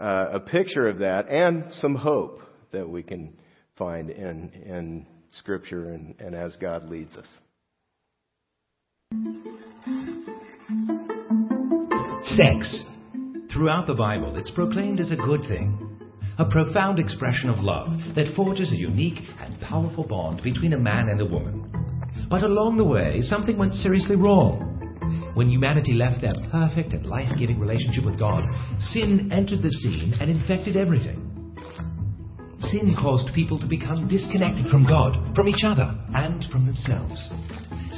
uh, 0.00 0.26
a 0.32 0.40
picture 0.40 0.88
of 0.88 0.98
that 0.98 1.28
and 1.28 1.72
some 1.74 1.94
hope 1.94 2.40
that 2.72 2.88
we 2.88 3.02
can 3.02 3.34
find 3.76 4.10
in, 4.10 4.50
in 4.64 5.06
Scripture 5.32 5.90
and, 5.90 6.14
and 6.18 6.34
as 6.34 6.56
God 6.56 6.88
leads 6.88 7.14
us. 7.16 7.26
Sex. 12.24 12.84
Throughout 13.52 13.86
the 13.86 13.94
Bible, 13.94 14.36
it's 14.36 14.50
proclaimed 14.52 15.00
as 15.00 15.10
a 15.10 15.16
good 15.16 15.40
thing, 15.42 15.89
a 16.40 16.48
profound 16.48 16.98
expression 16.98 17.50
of 17.50 17.58
love 17.58 17.90
that 18.16 18.34
forges 18.34 18.72
a 18.72 18.76
unique 18.76 19.20
and 19.42 19.60
powerful 19.60 20.06
bond 20.06 20.42
between 20.42 20.72
a 20.72 20.78
man 20.78 21.10
and 21.10 21.20
a 21.20 21.24
woman. 21.26 21.70
But 22.30 22.42
along 22.42 22.78
the 22.78 22.84
way, 22.84 23.20
something 23.20 23.58
went 23.58 23.74
seriously 23.74 24.16
wrong. 24.16 25.32
When 25.34 25.50
humanity 25.50 25.92
left 25.92 26.22
their 26.22 26.32
perfect 26.50 26.94
and 26.94 27.04
life 27.04 27.30
giving 27.38 27.60
relationship 27.60 28.06
with 28.06 28.18
God, 28.18 28.44
sin 28.78 29.30
entered 29.30 29.60
the 29.60 29.70
scene 29.70 30.14
and 30.18 30.30
infected 30.30 30.78
everything. 30.78 31.26
Sin 32.72 32.96
caused 32.98 33.34
people 33.34 33.58
to 33.58 33.66
become 33.66 34.08
disconnected 34.08 34.70
from 34.70 34.86
God, 34.86 35.34
from 35.34 35.46
each 35.46 35.64
other, 35.66 35.94
and 36.14 36.42
from 36.50 36.64
themselves. 36.64 37.20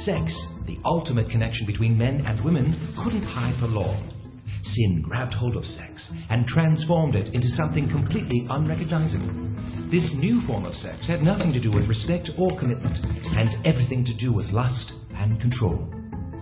Sex, 0.03 0.35
the 0.67 0.79
ultimate 0.83 1.29
connection 1.29 1.65
between 1.65 1.97
men 1.97 2.25
and 2.25 2.43
women, 2.43 2.75
couldn't 3.05 3.23
hide 3.23 3.57
for 3.61 3.67
long. 3.67 4.22
Sin 4.63 5.01
grabbed 5.01 5.33
hold 5.33 5.57
of 5.57 5.65
sex 5.65 6.09
and 6.29 6.47
transformed 6.47 7.15
it 7.15 7.33
into 7.33 7.47
something 7.49 7.89
completely 7.89 8.47
unrecognizable. 8.49 9.27
This 9.91 10.09
new 10.15 10.41
form 10.47 10.65
of 10.65 10.73
sex 10.73 11.05
had 11.05 11.21
nothing 11.21 11.51
to 11.51 11.61
do 11.61 11.71
with 11.71 11.87
respect 11.87 12.29
or 12.37 12.57
commitment, 12.57 12.97
and 13.03 13.65
everything 13.65 14.05
to 14.05 14.13
do 14.15 14.31
with 14.31 14.47
lust 14.47 14.93
and 15.15 15.39
control. 15.41 15.93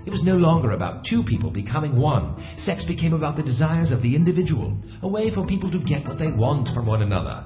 It 0.05 0.11
was 0.11 0.23
no 0.23 0.35
longer 0.35 0.71
about 0.71 1.05
two 1.09 1.23
people 1.23 1.49
becoming 1.49 1.99
one. 1.99 2.35
Sex 2.59 2.85
became 2.85 3.13
about 3.13 3.37
the 3.37 3.43
desires 3.43 3.91
of 3.91 4.01
the 4.01 4.15
individual, 4.15 4.77
a 5.01 5.07
way 5.07 5.33
for 5.33 5.45
people 5.45 5.71
to 5.71 5.79
get 5.79 6.07
what 6.07 6.19
they 6.19 6.31
want 6.31 6.69
from 6.75 6.85
one 6.85 7.01
another. 7.01 7.45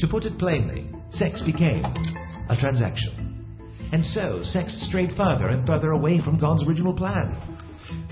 To 0.00 0.08
put 0.08 0.24
it 0.24 0.38
plainly, 0.38 0.88
sex 1.10 1.42
became 1.42 1.84
a 2.48 2.56
transaction. 2.58 3.44
And 3.92 4.04
so, 4.04 4.42
sex 4.44 4.76
strayed 4.88 5.12
further 5.16 5.48
and 5.48 5.66
further 5.66 5.90
away 5.90 6.20
from 6.24 6.38
God's 6.38 6.64
original 6.64 6.94
plan. 6.94 7.36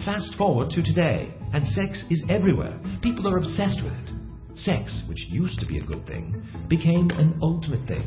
Fast 0.05 0.35
forward 0.37 0.71
to 0.71 0.83
today, 0.83 1.35
and 1.53 1.67
sex 1.69 2.05
is 2.11 2.23
everywhere. 2.29 2.79
People 3.03 3.29
are 3.29 3.39
obsessed 3.39 3.81
with 3.83 3.93
it. 3.93 4.57
Sex, 4.57 5.03
which 5.09 5.27
used 5.31 5.59
to 5.61 5.67
be 5.67 5.79
a 5.79 5.85
good 5.85 6.07
thing, 6.07 6.43
became 6.69 7.11
an 7.11 7.39
ultimate 7.43 7.87
thing. 7.87 8.05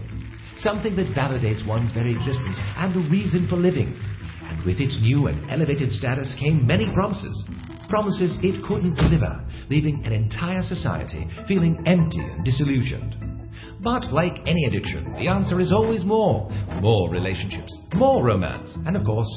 Something 0.57 0.95
that 0.95 1.15
validates 1.15 1.65
one's 1.67 1.91
very 1.91 2.13
existence 2.13 2.59
and 2.77 2.93
the 2.93 3.09
reason 3.09 3.47
for 3.47 3.55
living. 3.55 3.99
And 4.43 4.63
with 4.65 4.79
its 4.79 4.99
new 5.01 5.27
and 5.27 5.49
elevated 5.49 5.91
status 5.91 6.35
came 6.39 6.67
many 6.67 6.85
promises. 6.93 7.43
Promises 7.89 8.37
it 8.43 8.63
couldn't 8.65 8.95
deliver, 8.95 9.43
leaving 9.69 10.05
an 10.05 10.11
entire 10.11 10.61
society 10.61 11.27
feeling 11.47 11.83
empty 11.85 12.19
and 12.19 12.45
disillusioned. 12.45 13.15
But 13.83 14.11
like 14.11 14.39
any 14.47 14.65
addiction, 14.65 15.13
the 15.13 15.27
answer 15.27 15.59
is 15.59 15.71
always 15.71 16.03
more. 16.03 16.49
More 16.81 17.09
relationships, 17.09 17.77
more 17.93 18.23
romance, 18.23 18.69
and 18.85 18.95
of 18.95 19.03
course, 19.05 19.27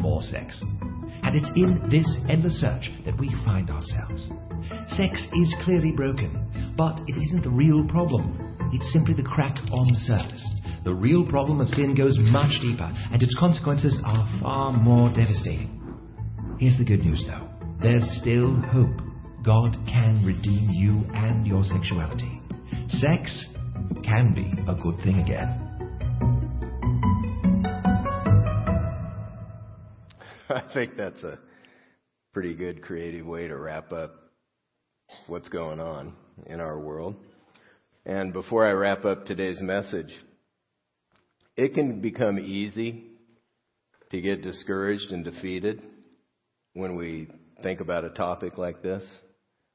more 0.00 0.22
sex. 0.22 0.62
And 1.26 1.34
it's 1.34 1.50
in 1.56 1.82
this 1.90 2.06
endless 2.30 2.60
search 2.60 2.88
that 3.04 3.18
we 3.18 3.34
find 3.44 3.68
ourselves. 3.68 4.30
Sex 4.86 5.20
is 5.32 5.56
clearly 5.64 5.90
broken, 5.90 6.30
but 6.76 7.00
it 7.08 7.18
isn't 7.18 7.42
the 7.42 7.50
real 7.50 7.84
problem. 7.88 8.70
It's 8.72 8.92
simply 8.92 9.12
the 9.14 9.24
crack 9.24 9.56
on 9.72 9.88
the 9.88 9.98
surface. 10.06 10.48
The 10.84 10.94
real 10.94 11.26
problem 11.26 11.60
of 11.60 11.66
sin 11.66 11.96
goes 11.96 12.16
much 12.30 12.52
deeper, 12.62 12.92
and 13.10 13.20
its 13.20 13.34
consequences 13.40 13.98
are 14.04 14.40
far 14.40 14.72
more 14.72 15.12
devastating. 15.12 15.82
Here's 16.60 16.78
the 16.78 16.84
good 16.84 17.04
news, 17.04 17.24
though 17.26 17.48
there's 17.82 18.06
still 18.20 18.54
hope. 18.54 19.02
God 19.44 19.76
can 19.86 20.24
redeem 20.24 20.70
you 20.70 21.04
and 21.12 21.44
your 21.44 21.64
sexuality. 21.64 22.40
Sex 22.86 23.46
can 24.04 24.32
be 24.32 24.54
a 24.70 24.74
good 24.76 24.98
thing 25.02 25.18
again. 25.18 25.65
I 30.56 30.62
think 30.72 30.96
that's 30.96 31.22
a 31.22 31.38
pretty 32.32 32.54
good 32.54 32.80
creative 32.80 33.26
way 33.26 33.46
to 33.46 33.54
wrap 33.54 33.92
up 33.92 34.14
what's 35.26 35.50
going 35.50 35.80
on 35.80 36.14
in 36.46 36.60
our 36.60 36.78
world. 36.78 37.14
And 38.06 38.32
before 38.32 38.66
I 38.66 38.70
wrap 38.70 39.04
up 39.04 39.26
today's 39.26 39.60
message, 39.60 40.10
it 41.58 41.74
can 41.74 42.00
become 42.00 42.38
easy 42.38 43.04
to 44.10 44.20
get 44.22 44.40
discouraged 44.40 45.10
and 45.10 45.26
defeated 45.26 45.82
when 46.72 46.96
we 46.96 47.28
think 47.62 47.80
about 47.80 48.06
a 48.06 48.10
topic 48.10 48.56
like 48.56 48.82
this, 48.82 49.02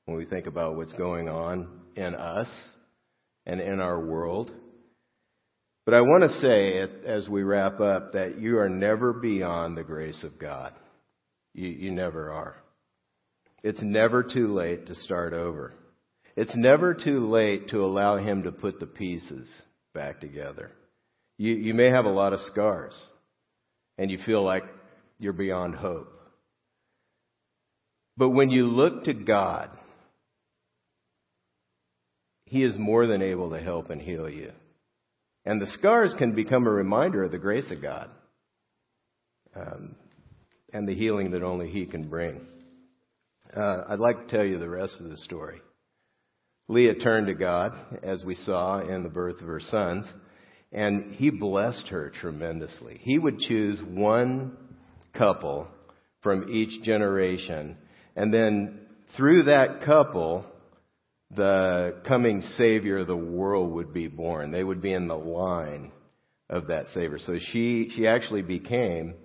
when 0.05 0.17
we 0.17 0.25
think 0.25 0.47
about 0.47 0.77
what's 0.77 0.93
going 0.93 1.29
on 1.29 1.69
in 1.95 2.15
us 2.15 2.49
and 3.45 3.61
in 3.61 3.79
our 3.79 4.03
world. 4.03 4.49
But 5.85 5.95
I 5.95 6.01
want 6.01 6.31
to 6.31 6.39
say, 6.39 6.87
as 7.07 7.27
we 7.27 7.43
wrap 7.43 7.79
up, 7.79 8.13
that 8.13 8.39
you 8.39 8.59
are 8.59 8.69
never 8.69 9.13
beyond 9.13 9.75
the 9.75 9.83
grace 9.83 10.23
of 10.23 10.37
God. 10.37 10.73
You, 11.53 11.69
you 11.69 11.91
never 11.91 12.31
are. 12.31 12.55
It's 13.63 13.81
never 13.81 14.23
too 14.23 14.53
late 14.53 14.87
to 14.87 14.95
start 14.95 15.33
over. 15.33 15.73
It's 16.35 16.55
never 16.55 16.93
too 16.93 17.29
late 17.29 17.69
to 17.69 17.83
allow 17.83 18.17
Him 18.17 18.43
to 18.43 18.51
put 18.51 18.79
the 18.79 18.85
pieces 18.85 19.47
back 19.93 20.21
together. 20.21 20.71
You, 21.37 21.53
you 21.55 21.73
may 21.73 21.89
have 21.89 22.05
a 22.05 22.09
lot 22.09 22.33
of 22.33 22.39
scars, 22.41 22.93
and 23.97 24.09
you 24.11 24.19
feel 24.25 24.43
like 24.43 24.63
you're 25.17 25.33
beyond 25.33 25.75
hope. 25.75 26.11
But 28.17 28.29
when 28.29 28.49
you 28.49 28.65
look 28.65 29.05
to 29.05 29.13
God, 29.13 29.69
He 32.45 32.63
is 32.63 32.77
more 32.77 33.07
than 33.07 33.21
able 33.21 33.49
to 33.51 33.59
help 33.59 33.89
and 33.89 34.01
heal 34.01 34.29
you. 34.29 34.51
And 35.45 35.61
the 35.61 35.71
scars 35.77 36.13
can 36.17 36.33
become 36.33 36.67
a 36.67 36.71
reminder 36.71 37.23
of 37.23 37.31
the 37.31 37.39
grace 37.39 37.69
of 37.71 37.81
God 37.81 38.09
um, 39.55 39.95
and 40.71 40.87
the 40.87 40.95
healing 40.95 41.31
that 41.31 41.43
only 41.43 41.69
He 41.69 41.85
can 41.85 42.07
bring. 42.07 42.41
Uh, 43.55 43.83
I'd 43.89 43.99
like 43.99 44.27
to 44.27 44.35
tell 44.35 44.45
you 44.45 44.59
the 44.59 44.69
rest 44.69 44.95
of 45.01 45.09
the 45.09 45.17
story. 45.17 45.61
Leah 46.67 46.95
turned 46.95 47.27
to 47.27 47.33
God, 47.33 47.73
as 48.01 48.23
we 48.23 48.35
saw 48.35 48.79
in 48.79 49.03
the 49.03 49.09
birth 49.09 49.41
of 49.41 49.47
her 49.47 49.59
sons, 49.59 50.05
and 50.71 51.15
He 51.15 51.29
blessed 51.29 51.87
her 51.87 52.11
tremendously. 52.21 52.99
He 53.01 53.17
would 53.17 53.39
choose 53.39 53.81
one 53.81 54.57
couple 55.13 55.67
from 56.21 56.53
each 56.53 56.83
generation, 56.83 57.77
and 58.15 58.33
then 58.33 58.79
through 59.17 59.43
that 59.43 59.81
couple, 59.83 60.45
the 61.35 62.01
coming 62.07 62.41
Savior 62.57 62.99
of 62.99 63.07
the 63.07 63.15
world 63.15 63.71
would 63.71 63.93
be 63.93 64.07
born. 64.07 64.51
They 64.51 64.63
would 64.63 64.81
be 64.81 64.93
in 64.93 65.07
the 65.07 65.17
line 65.17 65.91
of 66.49 66.67
that 66.67 66.87
Savior. 66.93 67.19
So 67.19 67.37
she, 67.39 67.89
she 67.95 68.07
actually 68.07 68.41
became 68.41 69.15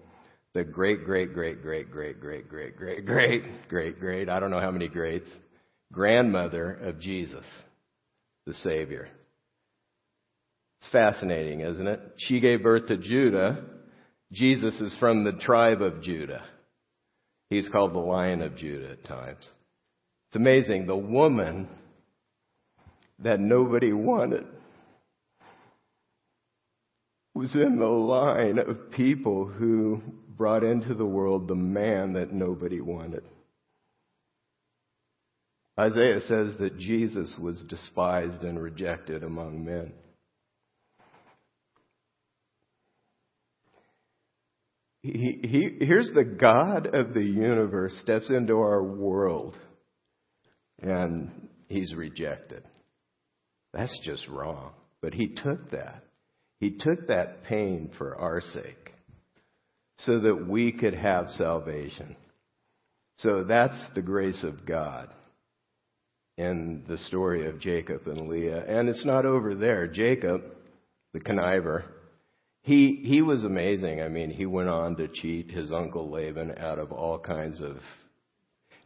the 0.55 0.65
great, 0.65 1.05
great, 1.05 1.35
great, 1.35 1.63
great, 1.63 1.91
great, 1.91 2.21
great, 2.21 2.49
great, 2.49 2.77
great, 2.77 3.05
great, 3.05 3.69
great, 3.69 4.01
great, 4.01 4.29
I 4.29 4.41
don't 4.41 4.51
know 4.51 4.61
how 4.61 4.71
many 4.71 4.89
greats, 4.89 5.29
grandmother 5.93 6.73
of 6.73 7.01
Jesus, 7.01 7.45
the 8.47 8.55
Savior. 8.55 9.09
It's 10.81 10.91
fascinating, 10.93 11.61
isn't 11.61 11.87
it? 11.87 12.01
She 12.17 12.41
gave 12.41 12.63
birth 12.63 12.87
to 12.89 12.97
Judah. 12.97 13.65
Jesus 14.33 14.81
is 14.81 14.95
from 14.99 15.25
the 15.25 15.33
tribe 15.33 15.83
of 15.83 16.03
Judah. 16.03 16.45
He's 17.51 17.69
called 17.69 17.93
the 17.93 17.99
Lion 17.99 18.43
of 18.43 18.57
Judah 18.57 18.93
at 18.93 19.05
times. 19.05 19.49
It's 20.29 20.37
amazing. 20.37 20.87
The 20.87 20.97
woman 20.97 21.69
that 23.21 23.41
nobody 23.41 23.93
wanted 23.93 24.45
was 27.35 27.55
in 27.55 27.79
the 27.79 27.87
line 27.87 28.59
of 28.59 28.91
people 28.93 29.45
who 29.45 30.01
brought 30.37 30.65
into 30.65 30.95
the 30.95 31.05
world 31.05 31.47
the 31.47 31.55
man 31.55 32.15
that 32.15 32.33
nobody 32.33 32.81
wanted. 32.81 33.23
Isaiah 35.79 36.21
says 36.23 36.55
that 36.59 36.79
Jesus 36.79 37.37
was 37.39 37.63
despised 37.69 38.43
and 38.43 38.59
rejected 38.59 39.23
among 39.23 39.65
men. 39.65 39.93
He, 45.03 45.39
he, 45.43 45.85
here's 45.85 46.11
the 46.15 46.25
God 46.25 46.87
of 46.95 47.13
the 47.13 47.23
universe 47.23 47.97
steps 48.01 48.31
into 48.31 48.55
our 48.55 48.83
world 48.83 49.57
and 50.83 51.49
he's 51.69 51.95
rejected. 51.95 52.65
That's 53.77 53.99
just 54.05 54.27
wrong. 54.29 54.73
But 55.03 55.15
he 55.15 55.29
took 55.29 55.71
that. 55.71 56.03
He 56.59 56.79
took 56.79 57.09
that 57.09 57.45
pain 57.45 57.91
for 57.99 58.17
our 58.17 58.41
sake 58.41 58.95
so 59.99 60.21
that 60.21 60.49
we 60.49 60.73
could 60.73 60.95
have 60.95 61.29
salvation. 61.31 62.17
So 63.19 63.45
that's 63.45 63.81
the 63.95 64.03
grace 64.03 64.43
of 64.43 64.67
God 64.67 65.11
in 66.39 66.85
the 66.89 66.99
story 66.99 67.47
of 67.47 67.61
Jacob 67.61 68.07
and 68.07 68.29
Leah. 68.29 68.65
And 68.67 68.89
it's 68.89 69.05
not 69.05 69.27
over 69.27 69.55
there. 69.55 69.87
Jacob, 69.87 70.43
the 71.13 71.21
conniver, 71.21 71.85
he, 72.63 73.03
he 73.05 73.23
was 73.23 73.45
amazing. 73.45 74.03
I 74.03 74.09
mean, 74.09 74.31
he 74.31 74.45
went 74.45 74.69
on 74.69 74.97
to 74.97 75.09
cheat 75.09 75.51
his 75.51 75.71
uncle 75.71 76.11
Laban 76.11 76.55
out 76.59 76.79
of 76.79 76.93
all 76.93 77.19
kinds 77.19 77.61
of 77.61 77.77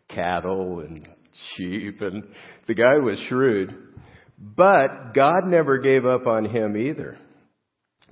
cattle 0.08 0.80
and 0.80 1.08
sheep, 1.56 2.00
and 2.00 2.24
the 2.66 2.74
guy 2.74 2.98
was 2.98 3.18
shrewd. 3.28 3.74
But 4.40 5.12
God 5.14 5.46
never 5.46 5.78
gave 5.78 6.06
up 6.06 6.26
on 6.26 6.46
him 6.46 6.76
either, 6.76 7.18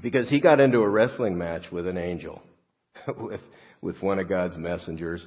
because 0.03 0.29
he 0.29 0.41
got 0.41 0.61
into 0.61 0.81
a 0.81 0.89
wrestling 0.89 1.39
match 1.39 1.63
with 1.73 1.87
an 1.87 1.97
angel, 1.97 2.43
with, 3.19 3.41
with 3.81 4.03
one 4.03 4.19
of 4.19 4.29
God's 4.29 4.57
messengers, 4.57 5.27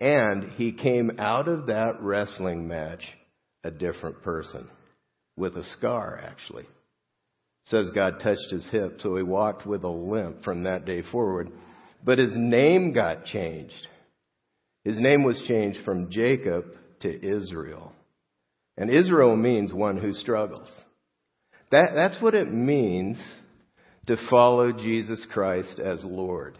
and 0.00 0.52
he 0.52 0.72
came 0.72 1.12
out 1.18 1.46
of 1.46 1.66
that 1.66 2.00
wrestling 2.00 2.66
match 2.66 3.02
a 3.64 3.70
different 3.70 4.22
person, 4.22 4.66
with 5.36 5.56
a 5.56 5.64
scar 5.76 6.18
actually 6.24 6.66
says 7.70 7.86
God 7.94 8.20
touched 8.20 8.50
his 8.50 8.66
hip, 8.70 8.98
so 9.00 9.16
he 9.16 9.22
walked 9.22 9.64
with 9.64 9.84
a 9.84 9.88
limp 9.88 10.42
from 10.42 10.64
that 10.64 10.84
day 10.84 11.02
forward. 11.10 11.50
But 12.04 12.18
his 12.18 12.32
name 12.34 12.92
got 12.92 13.24
changed. 13.24 13.86
His 14.84 14.98
name 14.98 15.22
was 15.22 15.42
changed 15.46 15.78
from 15.84 16.10
Jacob 16.10 16.64
to 17.00 17.24
Israel. 17.24 17.92
And 18.80 18.90
Israel 18.90 19.36
means 19.36 19.74
one 19.74 19.98
who 19.98 20.14
struggles. 20.14 20.66
That, 21.70 21.90
that's 21.94 22.20
what 22.22 22.34
it 22.34 22.50
means 22.50 23.18
to 24.06 24.16
follow 24.30 24.72
Jesus 24.72 25.24
Christ 25.30 25.78
as 25.78 25.98
Lord. 26.02 26.56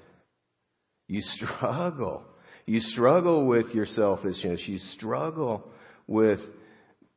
You 1.09 1.23
struggle. 1.23 2.23
You 2.67 2.81
struggle 2.81 3.47
with 3.47 3.69
your 3.73 3.87
selfishness. 3.87 4.63
You 4.67 4.77
struggle 4.79 5.67
with 6.07 6.41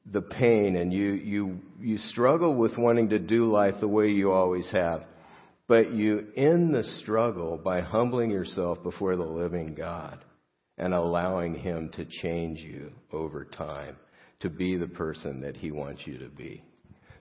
the 0.09 0.21
pain 0.21 0.77
and 0.77 0.93
you, 0.93 1.11
you, 1.11 1.59
you 1.81 1.97
struggle 1.97 2.55
with 2.55 2.77
wanting 2.77 3.09
to 3.09 3.19
do 3.19 3.51
life 3.51 3.75
the 3.81 3.89
way 3.89 4.07
you 4.07 4.31
always 4.31 4.71
have. 4.71 5.03
But 5.67 5.93
you 5.93 6.27
end 6.37 6.73
the 6.73 6.85
struggle 7.01 7.57
by 7.57 7.81
humbling 7.81 8.31
yourself 8.31 8.81
before 8.83 9.17
the 9.17 9.23
living 9.23 9.75
God 9.75 10.23
and 10.77 10.93
allowing 10.93 11.55
Him 11.55 11.89
to 11.95 12.05
change 12.05 12.59
you 12.59 12.93
over 13.11 13.43
time 13.43 13.97
to 14.43 14.49
be 14.49 14.77
the 14.77 14.87
person 14.87 15.41
that 15.41 15.57
He 15.57 15.71
wants 15.71 16.03
you 16.05 16.19
to 16.19 16.29
be. 16.29 16.63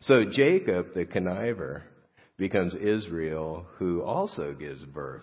So 0.01 0.25
Jacob, 0.31 0.95
the 0.95 1.07
conniver, 1.07 1.83
becomes 2.37 2.75
Israel, 2.75 3.67
who 3.79 4.03
also 4.03 4.53
gives 4.53 4.85
birth. 4.85 5.23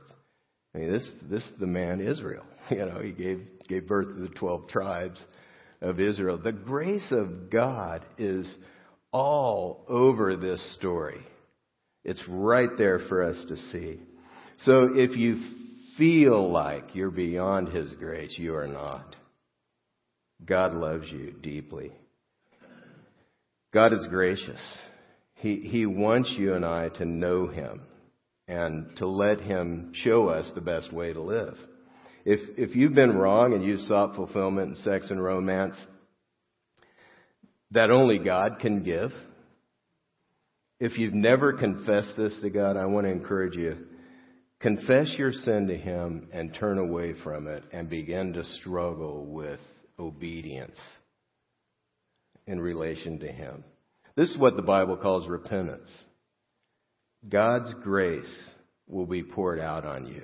I 0.73 0.79
mean, 0.79 0.91
this 0.91 1.07
this 1.29 1.43
is 1.43 1.59
the 1.59 1.67
man 1.67 2.01
Israel. 2.01 2.43
You 2.69 2.85
know, 2.85 2.99
he 2.99 3.11
gave 3.11 3.41
gave 3.67 3.87
birth 3.87 4.07
to 4.07 4.21
the 4.21 4.29
twelve 4.29 4.67
tribes 4.67 5.23
of 5.81 5.99
Israel. 5.99 6.37
The 6.37 6.51
grace 6.51 7.11
of 7.11 7.49
God 7.49 8.05
is 8.17 8.53
all 9.11 9.85
over 9.87 10.35
this 10.35 10.61
story. 10.75 11.21
It's 12.03 12.23
right 12.27 12.69
there 12.77 12.99
for 13.09 13.23
us 13.23 13.43
to 13.47 13.57
see. 13.71 13.99
So 14.59 14.91
if 14.93 15.17
you 15.17 15.41
feel 15.97 16.49
like 16.51 16.95
you're 16.95 17.11
beyond 17.11 17.69
His 17.69 17.91
grace, 17.93 18.37
you 18.37 18.55
are 18.55 18.67
not. 18.67 19.15
God 20.45 20.73
loves 20.73 21.09
you 21.11 21.33
deeply. 21.41 21.91
God 23.73 23.93
is 23.93 24.07
gracious. 24.09 24.59
He, 25.35 25.57
he 25.57 25.85
wants 25.85 26.33
you 26.37 26.53
and 26.53 26.65
I 26.65 26.89
to 26.89 27.05
know 27.05 27.47
Him 27.47 27.81
and 28.47 28.95
to 28.97 29.07
let 29.07 29.41
Him 29.41 29.91
show 29.93 30.27
us 30.27 30.51
the 30.55 30.61
best 30.61 30.91
way 30.91 31.13
to 31.13 31.21
live. 31.21 31.55
If, 32.25 32.39
if 32.57 32.75
you've 32.75 32.95
been 32.95 33.15
wrong 33.15 33.53
and 33.53 33.63
you've 33.63 33.81
sought 33.81 34.15
fulfillment 34.15 34.77
in 34.77 34.83
sex 34.83 35.11
and 35.11 35.23
romance 35.23 35.75
that 37.71 37.91
only 37.91 38.17
God 38.17 38.59
can 38.59 38.83
give, 38.83 39.11
if 40.79 40.97
you've 40.97 41.13
never 41.13 41.53
confessed 41.53 42.13
this 42.17 42.33
to 42.41 42.49
God, 42.49 42.77
I 42.77 42.85
want 42.85 43.05
to 43.05 43.11
encourage 43.11 43.55
you. 43.55 43.77
Confess 44.59 45.13
your 45.17 45.31
sin 45.31 45.67
to 45.67 45.77
Him 45.77 46.29
and 46.33 46.53
turn 46.53 46.77
away 46.77 47.13
from 47.23 47.47
it 47.47 47.63
and 47.71 47.89
begin 47.89 48.33
to 48.33 48.43
struggle 48.43 49.25
with 49.25 49.59
obedience 49.99 50.77
in 52.47 52.59
relation 52.59 53.19
to 53.19 53.27
Him. 53.27 53.63
This 54.15 54.31
is 54.31 54.37
what 54.37 54.55
the 54.55 54.61
Bible 54.61 54.97
calls 54.97 55.27
repentance. 55.27 55.89
God's 57.27 57.73
grace 57.83 58.33
will 58.87 59.05
be 59.05 59.23
poured 59.23 59.59
out 59.59 59.85
on 59.85 60.07
you. 60.07 60.23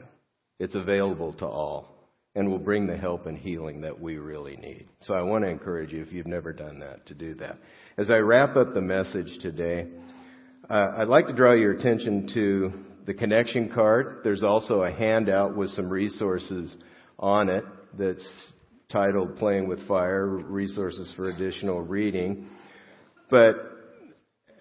It's 0.60 0.76
available 0.76 1.34
to 1.34 1.46
all 1.46 1.96
and 2.36 2.50
will 2.50 2.60
bring 2.60 2.88
the 2.88 2.98
help 2.98 3.26
and 3.26 3.38
healing 3.38 3.82
that 3.82 4.00
we 4.00 4.18
really 4.18 4.58
need. 4.58 4.88
So 5.02 5.14
I 5.14 5.22
want 5.22 5.44
to 5.46 5.50
encourage 5.50 5.92
you, 5.92 6.02
if 6.02 6.12
you've 6.12 6.28
never 6.28 6.52
done 6.52 6.80
that, 6.80 7.06
to 7.08 7.14
do 7.14 7.36
that. 7.36 7.58
As 7.98 8.10
I 8.10 8.18
wrap 8.18 8.56
up 8.56 8.74
the 8.74 8.82
message 8.82 9.40
today, 9.42 9.88
uh, 10.70 10.96
I'd 10.98 11.08
like 11.08 11.28
to 11.28 11.34
draw 11.34 11.54
your 11.54 11.72
attention 11.72 12.30
to 12.34 12.74
the 13.06 13.14
connection 13.14 13.70
card. 13.70 14.22
There's 14.24 14.44
also 14.44 14.84
a 14.84 14.92
handout 14.92 15.56
with 15.56 15.70
some 15.72 15.90
resources 15.90 16.76
on 17.18 17.50
it 17.50 17.64
that's 17.98 18.28
titled 18.91 19.38
Playing 19.38 19.67
with 19.67 19.88
Fire, 19.88 20.28
Resources 20.28 21.13
for 21.15 21.30
Additional 21.30 21.82
Reading. 21.82 22.48
But 23.30 23.56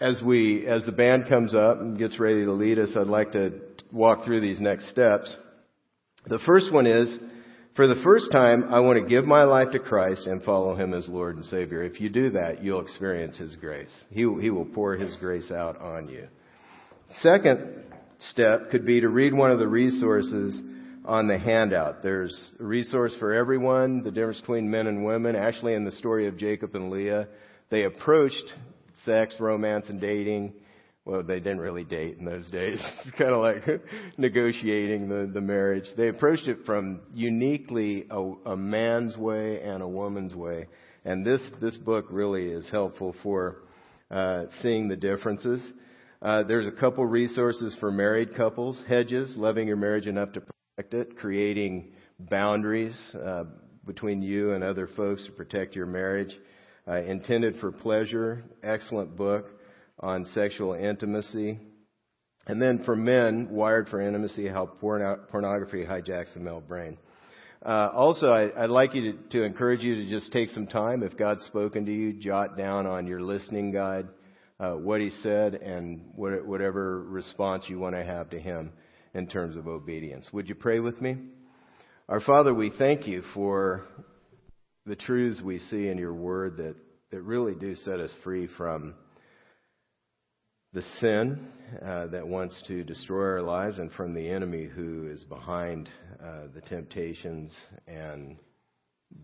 as 0.00 0.20
we, 0.22 0.66
as 0.66 0.84
the 0.84 0.92
band 0.92 1.28
comes 1.28 1.54
up 1.54 1.80
and 1.80 1.98
gets 1.98 2.18
ready 2.18 2.44
to 2.44 2.52
lead 2.52 2.78
us, 2.78 2.90
I'd 2.96 3.06
like 3.06 3.32
to 3.32 3.60
walk 3.92 4.24
through 4.24 4.40
these 4.40 4.60
next 4.60 4.90
steps. 4.90 5.34
The 6.26 6.38
first 6.46 6.72
one 6.72 6.86
is, 6.86 7.08
for 7.76 7.86
the 7.86 8.00
first 8.02 8.30
time, 8.30 8.72
I 8.72 8.80
want 8.80 8.98
to 9.00 9.08
give 9.08 9.24
my 9.24 9.44
life 9.44 9.72
to 9.72 9.78
Christ 9.78 10.26
and 10.26 10.42
follow 10.42 10.74
Him 10.74 10.94
as 10.94 11.08
Lord 11.08 11.36
and 11.36 11.44
Savior. 11.44 11.82
If 11.82 12.00
you 12.00 12.08
do 12.08 12.30
that, 12.30 12.62
you'll 12.62 12.80
experience 12.80 13.36
His 13.36 13.54
grace. 13.56 13.88
He, 14.10 14.20
he 14.20 14.50
will 14.50 14.64
pour 14.64 14.94
His 14.94 15.16
grace 15.16 15.50
out 15.50 15.80
on 15.80 16.08
you. 16.08 16.28
Second 17.20 17.82
step 18.30 18.70
could 18.70 18.86
be 18.86 19.00
to 19.00 19.08
read 19.08 19.34
one 19.34 19.50
of 19.50 19.58
the 19.58 19.68
resources 19.68 20.60
on 21.04 21.26
the 21.28 21.38
handout. 21.38 22.02
There's 22.02 22.52
a 22.58 22.64
resource 22.64 23.14
for 23.18 23.32
everyone, 23.32 24.02
the 24.02 24.10
difference 24.10 24.40
between 24.40 24.70
men 24.70 24.86
and 24.86 25.04
women. 25.04 25.36
Actually, 25.36 25.74
in 25.74 25.84
the 25.84 25.92
story 25.92 26.26
of 26.26 26.36
Jacob 26.36 26.74
and 26.74 26.90
Leah, 26.90 27.28
they 27.70 27.84
approached 27.84 28.52
sex, 29.04 29.34
romance, 29.38 29.86
and 29.88 30.00
dating 30.00 30.54
well, 31.04 31.22
they 31.22 31.38
didn't 31.38 31.60
really 31.60 31.84
date 31.84 32.16
in 32.18 32.24
those 32.24 32.48
days. 32.50 32.82
It's 33.04 33.16
kind 33.18 33.32
of 33.32 33.42
like 33.42 33.82
negotiating 34.16 35.08
the, 35.08 35.30
the 35.32 35.40
marriage. 35.40 35.84
They 35.96 36.08
approached 36.08 36.48
it 36.48 36.58
from 36.64 37.00
uniquely 37.12 38.06
a, 38.10 38.32
a 38.46 38.56
man's 38.56 39.16
way 39.16 39.60
and 39.60 39.82
a 39.82 39.88
woman's 39.88 40.34
way. 40.34 40.66
And 41.04 41.24
this, 41.26 41.42
this 41.60 41.76
book 41.76 42.06
really 42.08 42.46
is 42.46 42.66
helpful 42.70 43.14
for 43.22 43.56
uh, 44.10 44.44
seeing 44.62 44.88
the 44.88 44.96
differences. 44.96 45.62
Uh, 46.22 46.44
there's 46.44 46.66
a 46.66 46.72
couple 46.72 47.04
resources 47.04 47.76
for 47.80 47.92
married 47.92 48.34
couples. 48.34 48.80
Hedges, 48.88 49.34
loving 49.36 49.68
your 49.68 49.76
marriage 49.76 50.06
enough 50.06 50.32
to 50.32 50.42
it, 50.78 51.16
creating 51.16 51.92
boundaries 52.18 52.96
uh, 53.14 53.44
between 53.86 54.22
you 54.22 54.52
and 54.52 54.64
other 54.64 54.88
folks 54.96 55.24
to 55.26 55.32
protect 55.32 55.76
your 55.76 55.86
marriage. 55.86 56.34
Uh, 56.86 56.96
intended 56.96 57.56
for 57.60 57.72
pleasure, 57.72 58.44
excellent 58.62 59.16
book 59.16 59.46
on 60.00 60.26
sexual 60.26 60.74
intimacy. 60.74 61.58
And 62.46 62.60
then 62.60 62.84
for 62.84 62.94
men, 62.94 63.48
Wired 63.50 63.88
for 63.88 64.00
Intimacy, 64.00 64.48
how 64.48 64.66
pornography 64.66 65.84
hijacks 65.84 66.34
the 66.34 66.40
male 66.40 66.60
brain. 66.60 66.98
Uh, 67.64 67.90
also, 67.94 68.26
I, 68.26 68.62
would 68.62 68.70
like 68.70 68.94
you 68.94 69.12
to, 69.12 69.18
to, 69.30 69.42
encourage 69.44 69.80
you 69.80 69.94
to 69.94 70.10
just 70.10 70.30
take 70.30 70.50
some 70.50 70.66
time, 70.66 71.02
if 71.02 71.16
God's 71.16 71.42
spoken 71.46 71.86
to 71.86 71.92
you, 71.92 72.12
jot 72.12 72.58
down 72.58 72.86
on 72.86 73.06
your 73.06 73.22
listening 73.22 73.72
guide 73.72 74.06
uh, 74.60 74.72
what 74.72 75.00
He 75.00 75.10
said 75.22 75.54
and 75.54 76.04
what, 76.14 76.44
whatever 76.44 77.02
response 77.02 77.64
you 77.68 77.78
want 77.78 77.94
to 77.94 78.04
have 78.04 78.28
to 78.30 78.38
Him 78.38 78.72
in 79.14 79.26
terms 79.28 79.56
of 79.56 79.68
obedience. 79.68 80.28
Would 80.32 80.48
you 80.48 80.54
pray 80.54 80.80
with 80.80 81.00
me? 81.00 81.16
Our 82.08 82.20
Father, 82.20 82.52
we 82.52 82.70
thank 82.76 83.06
you 83.06 83.22
for 83.32 83.84
the 84.86 84.96
truths 84.96 85.40
we 85.40 85.60
see 85.70 85.88
in 85.88 85.96
your 85.96 86.12
Word 86.12 86.58
that, 86.58 86.74
that 87.10 87.22
really 87.22 87.54
do 87.54 87.74
set 87.76 88.00
us 88.00 88.10
free 88.22 88.48
from 88.58 88.94
the 90.72 90.82
sin 91.00 91.46
uh, 91.82 92.08
that 92.08 92.26
wants 92.26 92.62
to 92.66 92.82
destroy 92.82 93.24
our 93.24 93.42
lives 93.42 93.78
and 93.78 93.92
from 93.92 94.12
the 94.12 94.28
enemy 94.28 94.64
who 94.66 95.08
is 95.08 95.22
behind 95.24 95.88
uh, 96.22 96.48
the 96.52 96.60
temptations 96.62 97.52
and 97.86 98.36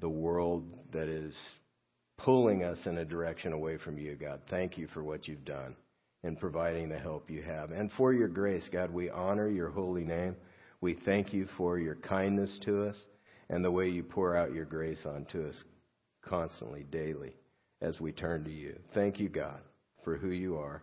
the 0.01 0.09
world 0.09 0.65
that 0.93 1.09
is 1.09 1.35
pulling 2.17 2.63
us 2.63 2.79
in 2.87 2.99
a 2.99 3.05
direction 3.05 3.53
away 3.53 3.77
from 3.77 3.99
you, 3.99 4.15
God. 4.15 4.41
Thank 4.49 4.79
you 4.79 4.87
for 4.95 5.03
what 5.03 5.27
you've 5.27 5.45
done 5.45 5.75
in 6.23 6.37
providing 6.37 6.89
the 6.89 6.99
help 6.99 7.31
you 7.31 7.43
have. 7.43 7.71
And 7.71 7.91
for 7.93 8.13
your 8.13 8.29
grace, 8.29 8.65
God, 8.71 8.91
we 8.91 9.11
honor 9.11 9.49
your 9.49 9.71
holy 9.71 10.05
name. 10.05 10.37
We 10.81 10.95
thank 10.95 11.33
you 11.33 11.47
for 11.57 11.79
your 11.79 11.97
kindness 11.97 12.59
to 12.65 12.85
us 12.85 12.97
and 13.49 13.65
the 13.65 13.71
way 13.71 13.89
you 13.89 14.03
pour 14.03 14.37
out 14.37 14.55
your 14.55 14.65
grace 14.65 15.05
onto 15.05 15.47
us 15.47 15.65
constantly, 16.23 16.85
daily, 16.91 17.35
as 17.81 18.01
we 18.01 18.13
turn 18.13 18.45
to 18.45 18.51
you. 18.51 18.79
Thank 18.95 19.19
you, 19.19 19.29
God, 19.29 19.61
for 20.05 20.17
who 20.17 20.31
you 20.31 20.57
are 20.57 20.83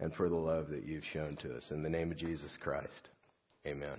and 0.00 0.14
for 0.14 0.28
the 0.28 0.36
love 0.36 0.68
that 0.68 0.84
you've 0.84 1.04
shown 1.12 1.36
to 1.36 1.56
us. 1.56 1.70
In 1.70 1.82
the 1.82 1.90
name 1.90 2.10
of 2.10 2.18
Jesus 2.18 2.56
Christ, 2.60 3.08
amen. 3.66 3.98